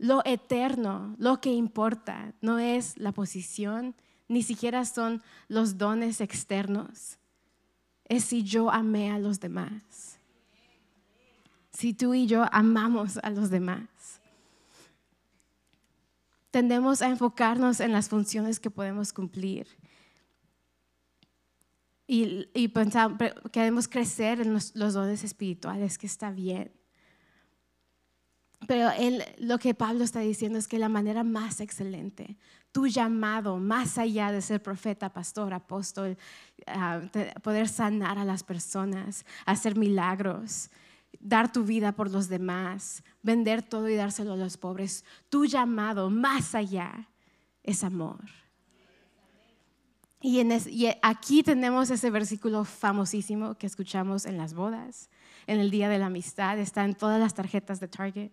Lo 0.00 0.24
eterno, 0.24 1.14
lo 1.18 1.42
que 1.42 1.52
importa, 1.52 2.32
no 2.40 2.58
es 2.58 2.96
la 2.96 3.12
posición, 3.12 3.94
ni 4.28 4.42
siquiera 4.42 4.86
son 4.86 5.22
los 5.46 5.76
dones 5.76 6.22
externos. 6.22 7.18
Es 8.06 8.24
si 8.24 8.42
yo 8.42 8.70
amé 8.70 9.10
a 9.10 9.18
los 9.18 9.40
demás. 9.40 10.18
Si 11.70 11.92
tú 11.92 12.14
y 12.14 12.26
yo 12.26 12.46
amamos 12.50 13.18
a 13.18 13.28
los 13.28 13.50
demás. 13.50 13.88
Tendemos 16.50 17.02
a 17.02 17.08
enfocarnos 17.08 17.80
en 17.80 17.92
las 17.92 18.08
funciones 18.08 18.58
que 18.58 18.70
podemos 18.70 19.12
cumplir. 19.12 19.66
Y, 22.06 22.48
y 22.54 22.72
queremos 23.52 23.86
crecer 23.86 24.40
en 24.40 24.54
los 24.54 24.94
dones 24.94 25.24
espirituales, 25.24 25.98
que 25.98 26.06
está 26.06 26.30
bien. 26.30 26.79
Pero 28.70 28.88
él, 28.92 29.24
lo 29.38 29.58
que 29.58 29.74
Pablo 29.74 30.04
está 30.04 30.20
diciendo 30.20 30.56
es 30.56 30.68
que 30.68 30.78
la 30.78 30.88
manera 30.88 31.24
más 31.24 31.60
excelente, 31.60 32.36
tu 32.70 32.86
llamado, 32.86 33.56
más 33.56 33.98
allá 33.98 34.30
de 34.30 34.40
ser 34.40 34.62
profeta, 34.62 35.12
pastor, 35.12 35.52
apóstol, 35.52 36.16
ah, 36.68 37.00
poder 37.42 37.68
sanar 37.68 38.16
a 38.16 38.24
las 38.24 38.44
personas, 38.44 39.26
hacer 39.44 39.76
milagros, 39.76 40.70
dar 41.18 41.50
tu 41.50 41.64
vida 41.64 41.90
por 41.90 42.12
los 42.12 42.28
demás, 42.28 43.02
vender 43.24 43.60
todo 43.60 43.88
y 43.88 43.96
dárselo 43.96 44.34
a 44.34 44.36
los 44.36 44.56
pobres, 44.56 45.04
tu 45.30 45.46
llamado 45.46 46.08
más 46.08 46.54
allá 46.54 47.08
es 47.64 47.82
amor. 47.82 48.20
Y, 50.20 50.46
aquí 51.02 51.42
tenemos 51.42 51.90
ese 51.90 52.08
versículo 52.08 52.64
famosísimo 52.64 53.56
que 53.56 53.66
escuchamos 53.66 54.26
en 54.26 54.36
las 54.36 54.54
bodas, 54.54 55.10
en 55.48 55.58
el 55.58 55.72
Día 55.72 55.88
de 55.88 55.98
la 55.98 56.06
Amistad, 56.06 56.60
está 56.60 56.84
en 56.84 56.94
todas 56.94 57.18
las 57.18 57.34
tarjetas 57.34 57.80
de 57.80 57.88
Target. 57.88 58.30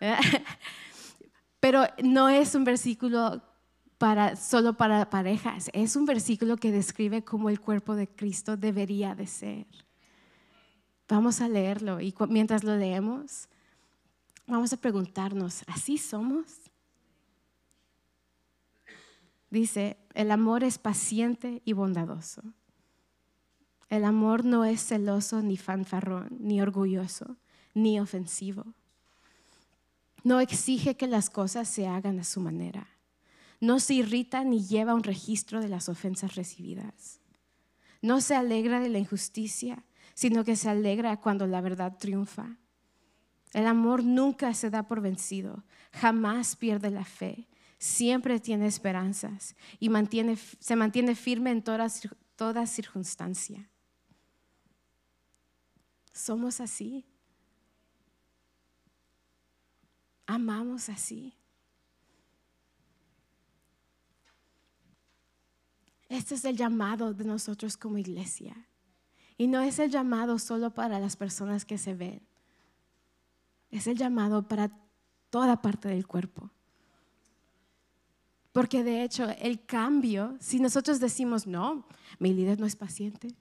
Pero 1.60 1.84
no 2.02 2.28
es 2.28 2.54
un 2.54 2.64
versículo 2.64 3.42
para, 3.98 4.36
solo 4.36 4.76
para 4.76 5.08
parejas, 5.10 5.70
es 5.72 5.96
un 5.96 6.04
versículo 6.04 6.56
que 6.56 6.70
describe 6.70 7.24
cómo 7.24 7.48
el 7.48 7.60
cuerpo 7.60 7.94
de 7.94 8.08
Cristo 8.08 8.56
debería 8.56 9.14
de 9.14 9.26
ser. 9.26 9.66
Vamos 11.08 11.40
a 11.40 11.48
leerlo 11.48 12.00
y 12.00 12.14
mientras 12.28 12.64
lo 12.64 12.76
leemos, 12.76 13.48
vamos 14.46 14.72
a 14.72 14.76
preguntarnos, 14.76 15.62
¿así 15.66 15.98
somos? 15.98 16.70
Dice, 19.50 19.96
el 20.14 20.30
amor 20.30 20.64
es 20.64 20.78
paciente 20.78 21.62
y 21.64 21.72
bondadoso. 21.72 22.42
El 23.88 24.04
amor 24.04 24.44
no 24.44 24.64
es 24.64 24.84
celoso 24.84 25.42
ni 25.42 25.56
fanfarrón, 25.56 26.36
ni 26.40 26.60
orgulloso, 26.60 27.36
ni 27.72 28.00
ofensivo. 28.00 28.74
No 30.26 30.40
exige 30.40 30.96
que 30.96 31.06
las 31.06 31.30
cosas 31.30 31.68
se 31.68 31.86
hagan 31.86 32.18
a 32.18 32.24
su 32.24 32.40
manera. 32.40 32.88
No 33.60 33.78
se 33.78 33.94
irrita 33.94 34.42
ni 34.42 34.66
lleva 34.66 34.96
un 34.96 35.04
registro 35.04 35.60
de 35.60 35.68
las 35.68 35.88
ofensas 35.88 36.34
recibidas. 36.34 37.20
No 38.02 38.20
se 38.20 38.34
alegra 38.34 38.80
de 38.80 38.88
la 38.88 38.98
injusticia, 38.98 39.84
sino 40.14 40.42
que 40.42 40.56
se 40.56 40.68
alegra 40.68 41.20
cuando 41.20 41.46
la 41.46 41.60
verdad 41.60 41.96
triunfa. 41.96 42.56
El 43.52 43.68
amor 43.68 44.02
nunca 44.02 44.52
se 44.52 44.68
da 44.68 44.88
por 44.88 45.00
vencido, 45.00 45.62
jamás 45.92 46.56
pierde 46.56 46.90
la 46.90 47.04
fe, 47.04 47.46
siempre 47.78 48.40
tiene 48.40 48.66
esperanzas 48.66 49.54
y 49.78 49.88
se 50.58 50.74
mantiene 50.74 51.14
firme 51.14 51.52
en 51.52 51.62
toda 51.62 52.66
circunstancia. 52.66 53.70
Somos 56.12 56.60
así. 56.60 57.06
Amamos 60.26 60.88
así. 60.88 61.34
Este 66.08 66.34
es 66.34 66.44
el 66.44 66.56
llamado 66.56 67.14
de 67.14 67.24
nosotros 67.24 67.76
como 67.76 67.98
iglesia. 67.98 68.56
Y 69.38 69.48
no 69.48 69.60
es 69.60 69.78
el 69.78 69.90
llamado 69.90 70.38
solo 70.38 70.72
para 70.72 70.98
las 70.98 71.16
personas 71.16 71.64
que 71.64 71.78
se 71.78 71.94
ven. 71.94 72.22
Es 73.70 73.86
el 73.86 73.96
llamado 73.96 74.46
para 74.46 74.70
toda 75.30 75.60
parte 75.60 75.88
del 75.88 76.06
cuerpo. 76.06 76.50
Porque 78.52 78.82
de 78.82 79.02
hecho 79.02 79.28
el 79.28 79.66
cambio, 79.66 80.36
si 80.40 80.60
nosotros 80.60 80.98
decimos, 80.98 81.46
no, 81.46 81.86
mi 82.18 82.32
líder 82.32 82.58
no 82.58 82.64
es 82.64 82.74
paciente, 82.74 83.34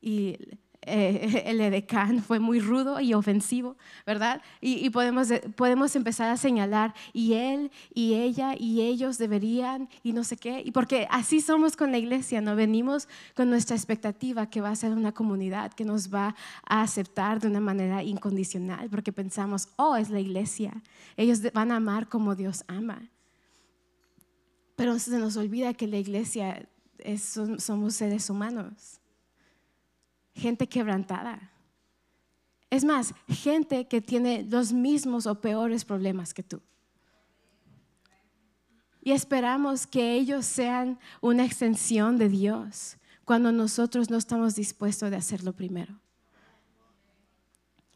y 0.00 0.38
eh, 0.86 1.42
el 1.46 1.60
edecán 1.60 2.22
fue 2.22 2.38
muy 2.38 2.60
rudo 2.60 3.00
y 3.00 3.12
ofensivo, 3.12 3.76
¿verdad? 4.06 4.40
Y, 4.60 4.88
podemos, 4.90 5.28
podemos 5.56 5.94
empezar 5.96 6.30
a 6.30 6.36
señalar, 6.36 6.94
y 7.12 7.34
él, 7.34 7.70
y 7.92 8.14
ella, 8.14 8.54
y 8.56 8.82
ellos 8.82 9.18
deberían, 9.18 9.88
y 10.02 10.12
no 10.12 10.22
sé 10.22 10.36
qué, 10.36 10.62
y 10.64 10.70
porque 10.70 11.08
así 11.10 11.40
somos 11.40 11.76
con 11.76 11.90
la 11.90 11.98
iglesia, 11.98 12.40
¿no? 12.40 12.54
Venimos 12.54 13.08
con 13.34 13.50
nuestra 13.50 13.76
expectativa 13.76 14.48
que 14.48 14.60
va 14.60 14.70
a 14.70 14.76
ser 14.76 14.92
una 14.92 15.12
comunidad 15.12 15.72
que 15.72 15.84
nos 15.84 16.14
va 16.14 16.34
a 16.64 16.82
aceptar 16.82 17.40
de 17.40 17.48
una 17.48 17.60
manera 17.60 18.02
incondicional, 18.02 18.88
porque 18.88 19.12
pensamos, 19.12 19.68
oh, 19.76 19.96
es 19.96 20.08
la 20.08 20.20
iglesia, 20.20 20.72
ellos 21.16 21.40
van 21.52 21.72
a 21.72 21.76
amar 21.76 22.08
como 22.08 22.36
Dios 22.36 22.64
ama. 22.68 23.10
Pero 24.76 24.98
se 24.98 25.18
nos 25.18 25.36
olvida 25.36 25.74
que 25.74 25.86
la 25.86 25.96
iglesia 25.96 26.68
somos 27.58 27.94
seres 27.94 28.30
humanos 28.30 29.00
gente 30.36 30.68
quebrantada. 30.68 31.50
Es 32.70 32.84
más, 32.84 33.14
gente 33.28 33.86
que 33.88 34.00
tiene 34.00 34.44
los 34.48 34.72
mismos 34.72 35.26
o 35.26 35.40
peores 35.40 35.84
problemas 35.84 36.34
que 36.34 36.42
tú. 36.42 36.60
Y 39.02 39.12
esperamos 39.12 39.86
que 39.86 40.14
ellos 40.14 40.44
sean 40.46 40.98
una 41.20 41.44
extensión 41.44 42.18
de 42.18 42.28
Dios 42.28 42.96
cuando 43.24 43.52
nosotros 43.52 44.10
no 44.10 44.16
estamos 44.16 44.56
dispuestos 44.56 45.10
de 45.10 45.16
hacerlo 45.16 45.52
primero. 45.52 45.98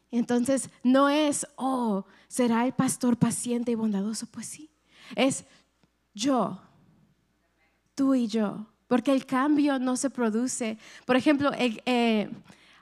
Entonces, 0.09 0.69
no 0.83 1.09
es, 1.09 1.45
oh, 1.55 2.05
¿será 2.27 2.65
el 2.65 2.73
pastor 2.73 3.17
paciente 3.17 3.71
y 3.71 3.75
bondadoso? 3.75 4.25
Pues 4.27 4.45
sí, 4.45 4.69
es 5.15 5.45
yo, 6.13 6.61
tú 7.95 8.13
y 8.15 8.27
yo, 8.27 8.70
porque 8.91 9.13
el 9.13 9.25
cambio 9.25 9.79
no 9.79 9.95
se 9.95 10.09
produce. 10.09 10.77
Por 11.05 11.15
ejemplo, 11.15 11.49
eh, 11.55 12.29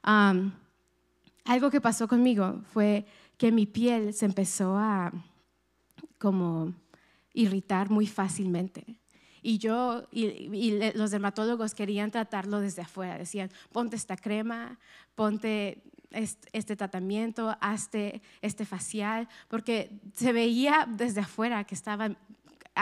algo 0.01 1.69
que 1.69 1.79
pasó 1.79 2.07
conmigo 2.07 2.61
fue 2.73 3.05
que 3.37 3.51
mi 3.51 3.67
piel 3.67 4.11
se 4.15 4.25
empezó 4.25 4.75
a 4.75 5.13
como 6.17 6.73
irritar 7.35 7.91
muy 7.91 8.07
fácilmente. 8.07 8.97
Y 9.43 9.59
yo 9.59 10.07
y, 10.11 10.79
los 10.95 11.11
dermatólogos 11.11 11.75
querían 11.75 12.09
tratarlo 12.09 12.59
desde 12.59 12.81
afuera. 12.81 13.19
Decían, 13.19 13.51
ponte 13.71 13.95
esta 13.95 14.17
crema, 14.17 14.79
ponte 15.13 15.83
este, 16.09 16.75
tratamiento, 16.75 17.55
hazte 17.61 18.23
este 18.41 18.65
facial, 18.65 19.29
porque 19.47 19.91
se 20.15 20.33
veía 20.33 20.87
desde 20.89 21.21
afuera 21.21 21.65
que 21.65 21.75
estaba 21.75 22.15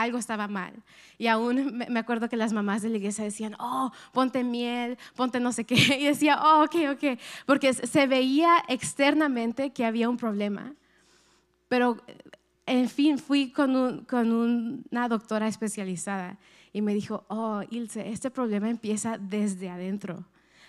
algo 0.02 0.18
estaba 0.18 0.48
mal. 0.48 0.72
Y 1.18 1.26
aún 1.26 1.78
me 1.88 1.98
acuerdo 1.98 2.28
que 2.28 2.36
las 2.36 2.52
mamás 2.52 2.82
de 2.82 2.88
la 2.88 2.98
iglesia 2.98 3.24
decían, 3.24 3.54
oh, 3.58 3.90
ponte 4.12 4.44
miel, 4.44 4.98
ponte 5.16 5.40
no 5.40 5.52
sé 5.52 5.64
qué. 5.64 5.74
Y 5.98 6.04
decía, 6.04 6.40
oh, 6.42 6.64
ok, 6.64 6.74
ok, 6.92 7.18
porque 7.46 7.74
se 7.74 8.06
veía 8.06 8.62
externamente 8.68 9.70
que 9.70 9.84
había 9.84 10.08
un 10.08 10.16
problema. 10.16 10.74
Pero, 11.68 11.98
en 12.66 12.88
fin, 12.88 13.18
fui 13.18 13.50
con, 13.50 14.04
con 14.04 14.32
una 14.90 15.08
doctora 15.08 15.48
especializada 15.48 16.38
y 16.72 16.82
me 16.82 16.94
dijo, 16.94 17.24
oh, 17.28 17.62
Ilse, 17.70 18.10
este 18.10 18.30
problema 18.30 18.68
empieza 18.68 19.18
desde 19.18 19.68
adentro, 19.68 20.24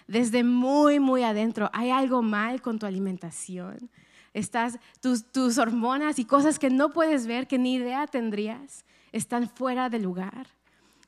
desde 0.08 0.44
muy, 0.44 1.00
muy 1.00 1.24
adentro. 1.24 1.70
Hay 1.74 1.92
algo 1.92 2.22
mal 2.22 2.62
con 2.62 2.80
tu 2.80 2.86
alimentación. 2.86 3.90
Estás, 4.34 4.80
tus, 5.02 5.26
tus 5.32 5.58
hormonas 5.58 6.20
y 6.20 6.26
cosas 6.26 6.60
que 6.60 6.70
no 6.70 6.92
puedes 6.92 7.28
ver, 7.28 7.48
que 7.48 7.58
ni 7.58 7.76
idea 7.76 8.08
tendrías, 8.08 8.86
están 9.12 9.50
fuera 9.50 9.90
de 9.90 10.00
lugar. 10.00 10.48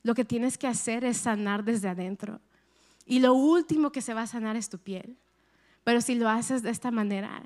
Lo 0.02 0.14
que 0.14 0.24
tienes 0.24 0.58
que 0.58 0.66
hacer 0.66 1.04
es 1.04 1.18
sanar 1.18 1.64
desde 1.64 1.88
adentro. 1.88 2.40
Y 3.06 3.20
lo 3.20 3.34
último 3.34 3.92
que 3.92 4.02
se 4.02 4.14
va 4.14 4.22
a 4.22 4.26
sanar 4.26 4.56
es 4.56 4.68
tu 4.68 4.78
piel. 4.78 5.16
Pero 5.84 6.00
si 6.00 6.14
lo 6.14 6.28
haces 6.28 6.62
de 6.62 6.70
esta 6.70 6.90
manera, 6.90 7.42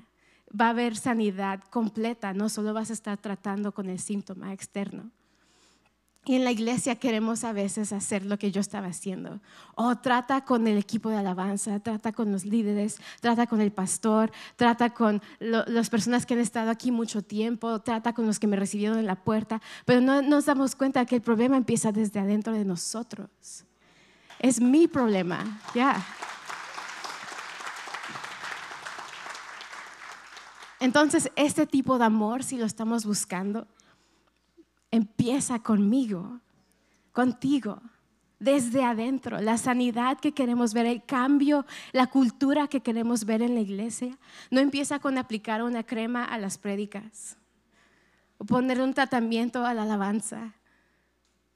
va 0.49 0.67
a 0.67 0.69
haber 0.69 0.95
sanidad 0.95 1.61
completa, 1.69 2.33
no 2.33 2.49
solo 2.49 2.73
vas 2.73 2.89
a 2.89 2.93
estar 2.93 3.17
tratando 3.17 3.73
con 3.73 3.89
el 3.89 3.99
síntoma 3.99 4.53
externo. 4.53 5.11
Y 6.27 6.35
en 6.35 6.43
la 6.43 6.51
iglesia 6.51 6.95
queremos 6.95 7.45
a 7.45 7.53
veces 7.53 7.93
hacer 7.93 8.25
lo 8.25 8.37
que 8.37 8.51
yo 8.51 8.59
estaba 8.59 8.87
haciendo. 8.87 9.39
O 9.75 9.95
trata 9.95 10.43
con 10.43 10.67
el 10.67 10.77
equipo 10.77 11.09
de 11.09 11.15
alabanza, 11.15 11.79
trata 11.79 12.11
con 12.11 12.33
los 12.33 12.43
líderes, 12.43 12.97
trata 13.21 13.47
con 13.47 13.61
el 13.61 13.71
pastor, 13.71 14.29
trata 14.57 14.89
con 14.89 15.21
las 15.39 15.89
personas 15.89 16.25
que 16.25 16.33
han 16.33 16.41
estado 16.41 16.69
aquí 16.69 16.91
mucho 16.91 17.21
tiempo, 17.21 17.79
trata 17.79 18.11
con 18.11 18.25
los 18.25 18.39
que 18.39 18.47
me 18.47 18.57
recibieron 18.57 18.99
en 18.99 19.05
la 19.05 19.15
puerta. 19.15 19.61
Pero 19.85 20.01
no 20.01 20.21
nos 20.21 20.45
damos 20.45 20.75
cuenta 20.75 21.05
que 21.05 21.15
el 21.15 21.21
problema 21.21 21.55
empieza 21.55 21.93
desde 21.93 22.19
adentro 22.19 22.51
de 22.51 22.65
nosotros. 22.65 23.29
Es 24.37 24.59
mi 24.59 24.89
problema, 24.89 25.61
ya. 25.73 26.05
Entonces, 30.81 31.31
este 31.37 31.65
tipo 31.65 31.97
de 31.97 32.03
amor, 32.03 32.43
si 32.43 32.57
lo 32.57 32.65
estamos 32.65 33.05
buscando, 33.05 33.65
empieza 34.91 35.59
conmigo, 35.59 36.39
contigo, 37.11 37.81
desde 38.39 38.83
adentro. 38.83 39.41
La 39.41 39.57
sanidad 39.57 40.19
que 40.19 40.33
queremos 40.33 40.73
ver, 40.73 40.85
el 40.85 41.03
cambio, 41.03 41.65
la 41.91 42.07
cultura 42.07 42.67
que 42.67 42.81
queremos 42.81 43.25
ver 43.25 43.41
en 43.41 43.55
la 43.55 43.61
iglesia, 43.61 44.17
no 44.51 44.59
empieza 44.59 44.99
con 44.99 45.17
aplicar 45.17 45.63
una 45.63 45.83
crema 45.83 46.23
a 46.23 46.37
las 46.37 46.57
prédicas, 46.57 47.37
o 48.37 48.45
poner 48.45 48.81
un 48.81 48.93
tratamiento 48.93 49.65
a 49.65 49.73
la 49.73 49.83
alabanza, 49.83 50.53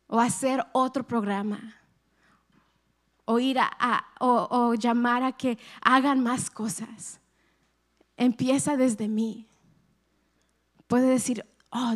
o 0.08 0.20
hacer 0.20 0.65
otro 0.74 1.06
programa, 1.06 1.76
o 3.26 3.39
ir 3.39 3.60
a, 3.60 4.06
o 4.20 4.74
llamar 4.74 5.24
a 5.24 5.32
que 5.32 5.58
hagan 5.82 6.22
más 6.22 6.50
cosas. 6.50 7.22
Empieza 8.17 8.76
desde 8.76 9.08
mí. 9.08 9.48
Puede 10.88 11.08
decir, 11.08 11.46
oh, 11.70 11.96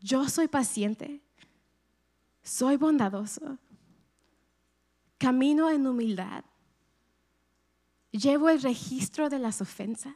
yo 0.00 0.28
soy 0.28 0.48
paciente, 0.48 1.20
soy 2.42 2.76
bondadoso, 2.76 3.58
camino 5.18 5.70
en 5.70 5.86
humildad, 5.86 6.44
llevo 8.10 8.48
el 8.48 8.62
registro 8.62 9.28
de 9.28 9.38
las 9.38 9.60
ofensas, 9.60 10.14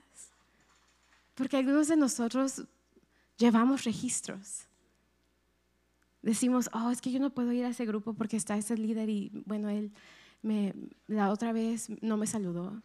porque 1.35 1.57
algunos 1.57 1.89
de 1.89 1.97
nosotros 1.97 2.65
llevamos 3.37 3.85
registros. 3.85 4.67
decimos, 6.23 6.71
oh, 6.73 6.91
es 6.91 7.03
que 7.03 7.13
yo 7.13 7.21
no 7.21 7.31
puedo 7.31 7.53
ir 7.53 7.67
a 7.67 7.69
ese 7.69 7.85
grupo 7.85 8.15
porque 8.15 8.39
está 8.39 8.57
ese 8.57 8.79
líder 8.79 9.11
y 9.11 9.31
bueno, 9.45 9.69
él 9.69 9.93
me, 10.41 10.75
la 11.07 11.31
otra 11.31 11.53
vez 11.53 11.89
no 12.01 12.17
me 12.17 12.27
saludó. 12.27 12.83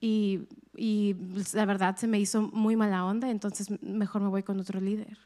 Y, 0.00 0.48
y 0.74 1.14
pues, 1.14 1.52
la 1.54 1.66
verdad 1.66 1.96
se 1.96 2.08
me 2.08 2.18
hizo 2.18 2.42
muy 2.42 2.76
mala 2.76 3.04
onda, 3.04 3.30
entonces 3.30 3.68
mejor 3.82 4.22
me 4.22 4.28
voy 4.28 4.42
con 4.42 4.58
otro 4.58 4.80
líder. 4.80 5.18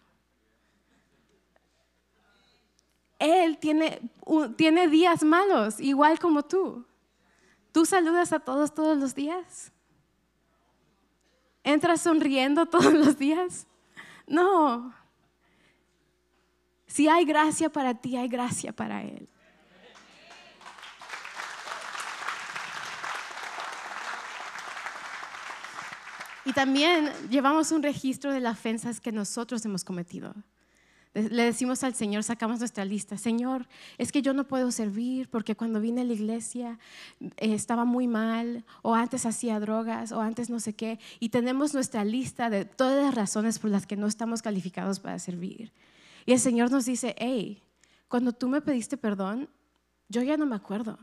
Él 3.19 3.56
tiene, 4.57 4.89
días 4.89 5.23
malos, 5.23 5.81
igual 5.81 6.19
como 6.19 6.45
tú. 6.45 6.87
¿Tú 7.73 7.85
saludas 7.85 8.33
a 8.33 8.39
todos 8.39 8.75
todos 8.75 8.97
los 8.97 9.15
días? 9.15 9.73
¿Entras 11.65 12.03
sonriendo 12.03 12.67
todos 12.71 12.93
los 12.93 13.19
días? 13.19 13.67
No. 14.27 14.95
Si 16.87 17.09
hay 17.09 17.25
gracia 17.25 17.69
para 17.69 17.95
ti, 17.95 18.17
hay 18.17 18.29
gracia 18.29 18.73
para 18.73 19.03
Él. 19.03 19.29
Y 26.45 26.53
también 26.53 27.13
llevamos 27.29 27.73
un 27.73 27.83
registro 27.83 28.33
de 28.33 28.39
las 28.39 28.57
ofensas 28.57 29.01
que 29.01 29.11
nosotros 29.11 29.65
hemos 29.65 29.83
cometido. 29.83 30.33
Le 31.17 31.45
decimos 31.45 31.83
al 31.83 31.95
Señor, 31.95 32.25
sacamos 32.25 32.59
nuestra 32.59 32.85
lista, 32.85 33.17
Señor, 33.17 33.67
es 33.97 34.13
que 34.13 34.21
yo 34.21 34.35
no 34.35 34.45
puedo 34.45 34.71
servir 34.71 35.31
porque 35.31 35.57
cuando 35.57 35.81
vine 35.81 36.03
a 36.03 36.05
la 36.05 36.13
iglesia 36.13 36.79
eh, 37.21 37.55
estaba 37.55 37.87
muy 37.87 38.07
mal, 38.07 38.67
o 38.83 38.95
antes 38.95 39.25
hacía 39.25 39.59
drogas, 39.59 40.13
o 40.13 40.21
antes 40.21 40.51
no 40.51 40.61
sé 40.61 40.75
qué, 40.75 40.99
y 41.19 41.31
tenemos 41.31 41.73
nuestra 41.73 42.05
lista 42.05 42.51
de 42.51 42.67
todas 42.67 43.03
las 43.03 43.15
razones 43.15 43.59
por 43.59 43.71
las 43.71 43.87
que 43.87 43.97
no 43.97 44.07
estamos 44.07 44.43
calificados 44.43 45.01
para 45.01 45.19
servir. 45.19 45.73
Y 46.27 46.33
el 46.33 46.39
Señor 46.39 46.71
nos 46.71 46.85
dice, 46.85 47.17
hey, 47.19 47.63
cuando 48.09 48.35
tú 48.35 48.47
me 48.49 48.61
pediste 48.61 48.99
perdón, 48.99 49.49
yo 50.11 50.23
ya 50.23 50.37
no 50.37 50.45
me 50.45 50.55
acuerdo, 50.55 50.99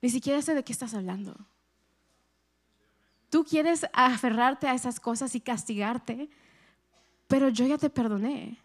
ni 0.00 0.08
siquiera 0.08 0.40
sé 0.40 0.54
de 0.54 0.64
qué 0.64 0.72
estás 0.72 0.94
hablando. 0.94 1.36
Tú 3.28 3.44
quieres 3.44 3.84
aferrarte 3.92 4.68
a 4.68 4.74
esas 4.74 5.00
cosas 5.00 5.34
y 5.34 5.40
castigarte, 5.42 6.30
pero 7.26 7.50
yo 7.50 7.66
ya 7.66 7.76
te 7.76 7.90
perdoné. 7.90 8.58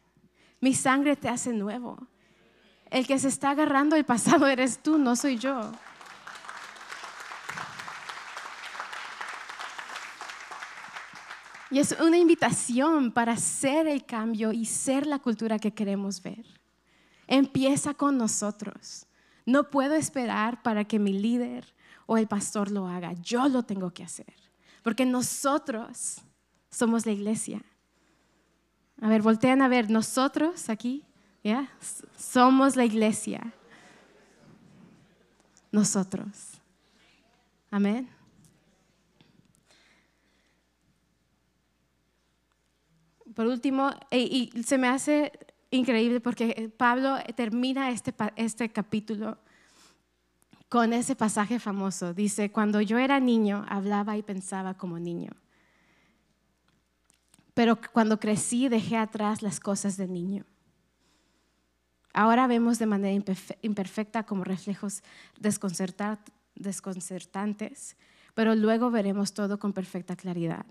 Mi 0.64 0.74
sangre 0.74 1.18
te 1.18 1.28
hace 1.28 1.52
nuevo. 1.52 1.98
El 2.90 3.06
que 3.06 3.20
se 3.20 3.28
está 3.28 3.50
agarrando 3.50 3.98
el 3.98 4.06
pasado 4.06 4.48
eres 4.48 4.82
tú, 4.82 4.98
no 4.98 5.18
soy 5.18 5.38
yo. 5.38 5.74
Y 11.70 11.80
es 11.80 11.92
una 12.00 12.18
invitación 12.18 13.12
para 13.12 13.36
ser 13.36 13.88
el 13.88 14.06
cambio 14.06 14.54
y 14.54 14.64
ser 14.64 15.06
la 15.06 15.20
cultura 15.20 15.60
que 15.60 15.74
queremos 15.74 16.24
ver. 16.24 16.46
Empieza 17.28 17.94
con 17.94 18.18
nosotros. 18.18 19.06
No 19.46 19.70
puedo 19.70 19.96
esperar 19.96 20.64
para 20.64 20.86
que 20.86 20.98
mi 20.98 21.12
líder 21.12 21.74
o 22.06 22.16
el 22.16 22.30
pastor 22.30 22.72
lo 22.72 22.88
haga. 22.88 23.12
Yo 23.22 23.50
lo 23.50 23.64
tengo 23.64 23.94
que 23.94 24.04
hacer. 24.04 24.34
Porque 24.82 25.06
nosotros 25.06 26.22
somos 26.70 27.06
la 27.06 27.12
iglesia. 27.12 27.62
A 29.02 29.10
ver, 29.10 29.22
voltean 29.22 29.62
a 29.62 29.68
ver, 29.68 29.90
nosotros 29.90 30.70
aquí, 30.70 31.04
¿ya? 31.44 31.70
Somos 32.18 32.76
la 32.76 32.86
iglesia. 32.86 33.54
Nosotros. 35.72 36.62
Amén. 37.72 38.08
Por 43.34 43.48
último, 43.48 43.92
y, 44.12 44.52
se 44.64 44.78
me 44.78 44.88
hace 44.88 45.32
increíble 45.72 46.20
porque 46.20 46.72
Pablo 46.78 47.18
termina 47.36 47.90
este, 47.90 48.14
este 48.36 48.70
capítulo 48.70 49.40
con 50.70 50.94
ese 50.94 51.16
pasaje 51.16 51.60
famoso. 51.60 52.14
Dice, 52.14 52.52
cuando 52.52 52.80
yo 52.82 52.98
era 52.98 53.20
niño, 53.20 53.66
hablaba 53.68 54.18
y 54.18 54.24
pensaba 54.24 54.76
como 54.76 55.00
niño. 55.00 55.32
Pero 57.54 57.80
cuando 57.92 58.20
crecí 58.20 58.70
dejé 58.70 58.98
atrás 58.98 59.42
las 59.42 59.60
cosas 59.60 59.98
de 59.98 60.08
niño. 60.08 60.46
Ahora 62.14 62.48
vemos 62.48 62.80
de 62.80 62.86
manera 62.86 63.24
imperfecta 63.62 64.24
como 64.24 64.44
reflejos 64.44 65.02
desconcertantes, 65.40 67.98
pero 68.36 68.56
luego 68.56 68.92
veremos 68.92 69.34
todo 69.34 69.58
con 69.58 69.74
perfecta 69.74 70.16
claridad. 70.16 70.66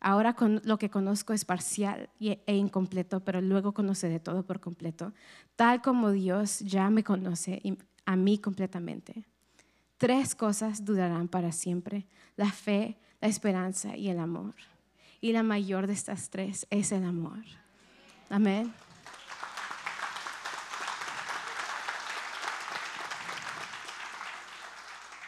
Ahora 0.00 0.36
lo 0.64 0.78
que 0.78 0.90
conozco 0.90 1.32
es 1.32 1.46
parcial 1.46 2.10
e 2.20 2.56
incompleto, 2.56 3.20
pero 3.20 3.40
luego 3.40 3.72
conoceré 3.72 4.20
todo 4.20 4.44
por 4.44 4.60
completo, 4.60 5.14
tal 5.56 5.80
como 5.80 6.10
Dios 6.10 6.60
ya 6.60 6.90
me 6.90 7.02
conoce 7.02 7.62
a 8.04 8.16
mí 8.16 8.38
completamente. 8.38 9.24
Tres 9.96 10.34
cosas 10.34 10.84
durarán 10.84 11.28
para 11.28 11.52
siempre, 11.52 12.06
la 12.36 12.52
fe, 12.52 12.98
la 13.22 13.28
esperanza 13.28 13.96
y 13.96 14.10
el 14.10 14.18
amor. 14.18 14.54
Y 15.24 15.32
la 15.32 15.42
mayor 15.42 15.86
de 15.86 15.94
estas 15.94 16.28
tres 16.28 16.66
es 16.68 16.92
el 16.92 17.02
amor. 17.02 17.38
Amén. 18.28 18.70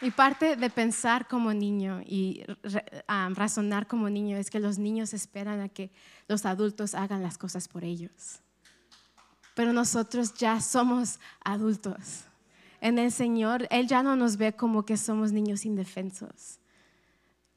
Y 0.02 0.10
parte 0.10 0.56
de 0.56 0.68
pensar 0.68 1.26
como 1.26 1.54
niño 1.54 2.02
y 2.04 2.44
razonar 3.34 3.86
como 3.86 4.10
niño 4.10 4.36
es 4.36 4.50
que 4.50 4.60
los 4.60 4.76
niños 4.76 5.14
esperan 5.14 5.62
a 5.62 5.70
que 5.70 5.90
los 6.28 6.44
adultos 6.44 6.94
hagan 6.94 7.22
las 7.22 7.38
cosas 7.38 7.66
por 7.66 7.82
ellos. 7.82 8.40
Pero 9.54 9.72
nosotros 9.72 10.34
ya 10.34 10.60
somos 10.60 11.20
adultos. 11.42 12.24
En 12.82 12.98
el 12.98 13.10
Señor, 13.10 13.66
Él 13.70 13.88
ya 13.88 14.02
no 14.02 14.14
nos 14.14 14.36
ve 14.36 14.52
como 14.52 14.84
que 14.84 14.98
somos 14.98 15.32
niños 15.32 15.64
indefensos. 15.64 16.58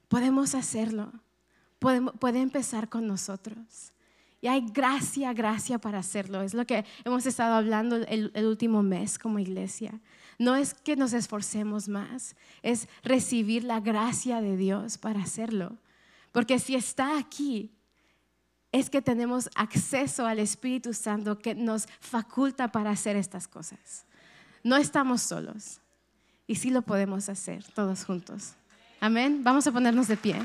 Podemos 0.08 0.56
hacerlo 0.56 1.12
puede, 1.80 2.40
empezar 2.40 2.90
con 2.90 3.08
nosotros. 3.08 3.94
Y 4.42 4.48
hay 4.48 4.66
gracia, 4.72 5.34
gracia 5.34 5.80
para 5.80 6.00
hacerlo. 6.00 6.42
Es 6.42 6.54
lo 6.54 6.66
que 6.66 6.86
hemos 7.04 7.26
estado 7.26 7.56
hablando 7.56 7.98
el, 7.98 8.32
el, 8.34 8.46
último 8.46 8.84
mes 8.84 9.20
como 9.20 9.40
iglesia. 9.40 10.00
No 10.38 10.56
es 10.56 10.74
que 10.74 10.96
nos 10.96 11.12
esforcemos 11.12 11.90
más, 11.90 12.36
es 12.62 12.88
recibir 13.04 13.66
la 13.66 13.82
gracia 13.82 14.40
de 14.40 14.56
Dios 14.56 14.98
para 14.98 15.22
hacerlo. 15.22 15.78
Porque 16.32 16.60
si 16.60 16.76
está 16.76 17.18
aquí, 17.18 17.72
es 18.72 18.90
que 18.90 19.02
tenemos 19.02 19.50
acceso 19.56 20.26
al 20.26 20.40
Espíritu 20.40 20.94
Santo 20.94 21.40
que 21.40 21.56
nos 21.56 21.88
faculta 22.00 22.72
para 22.72 22.92
hacer 22.92 23.16
estas 23.16 23.48
cosas. 23.48 24.06
No 24.64 24.78
estamos 24.78 25.22
solos 25.22 25.82
y 26.48 26.56
sí 26.56 26.70
lo 26.70 26.82
podemos 26.82 27.30
hacer 27.30 27.64
todos 27.74 28.06
juntos. 28.06 28.54
Amén. 29.00 29.44
Vamos 29.44 29.66
a 29.68 29.72
ponernos 29.72 30.08
de 30.08 30.18
pie. 30.18 30.36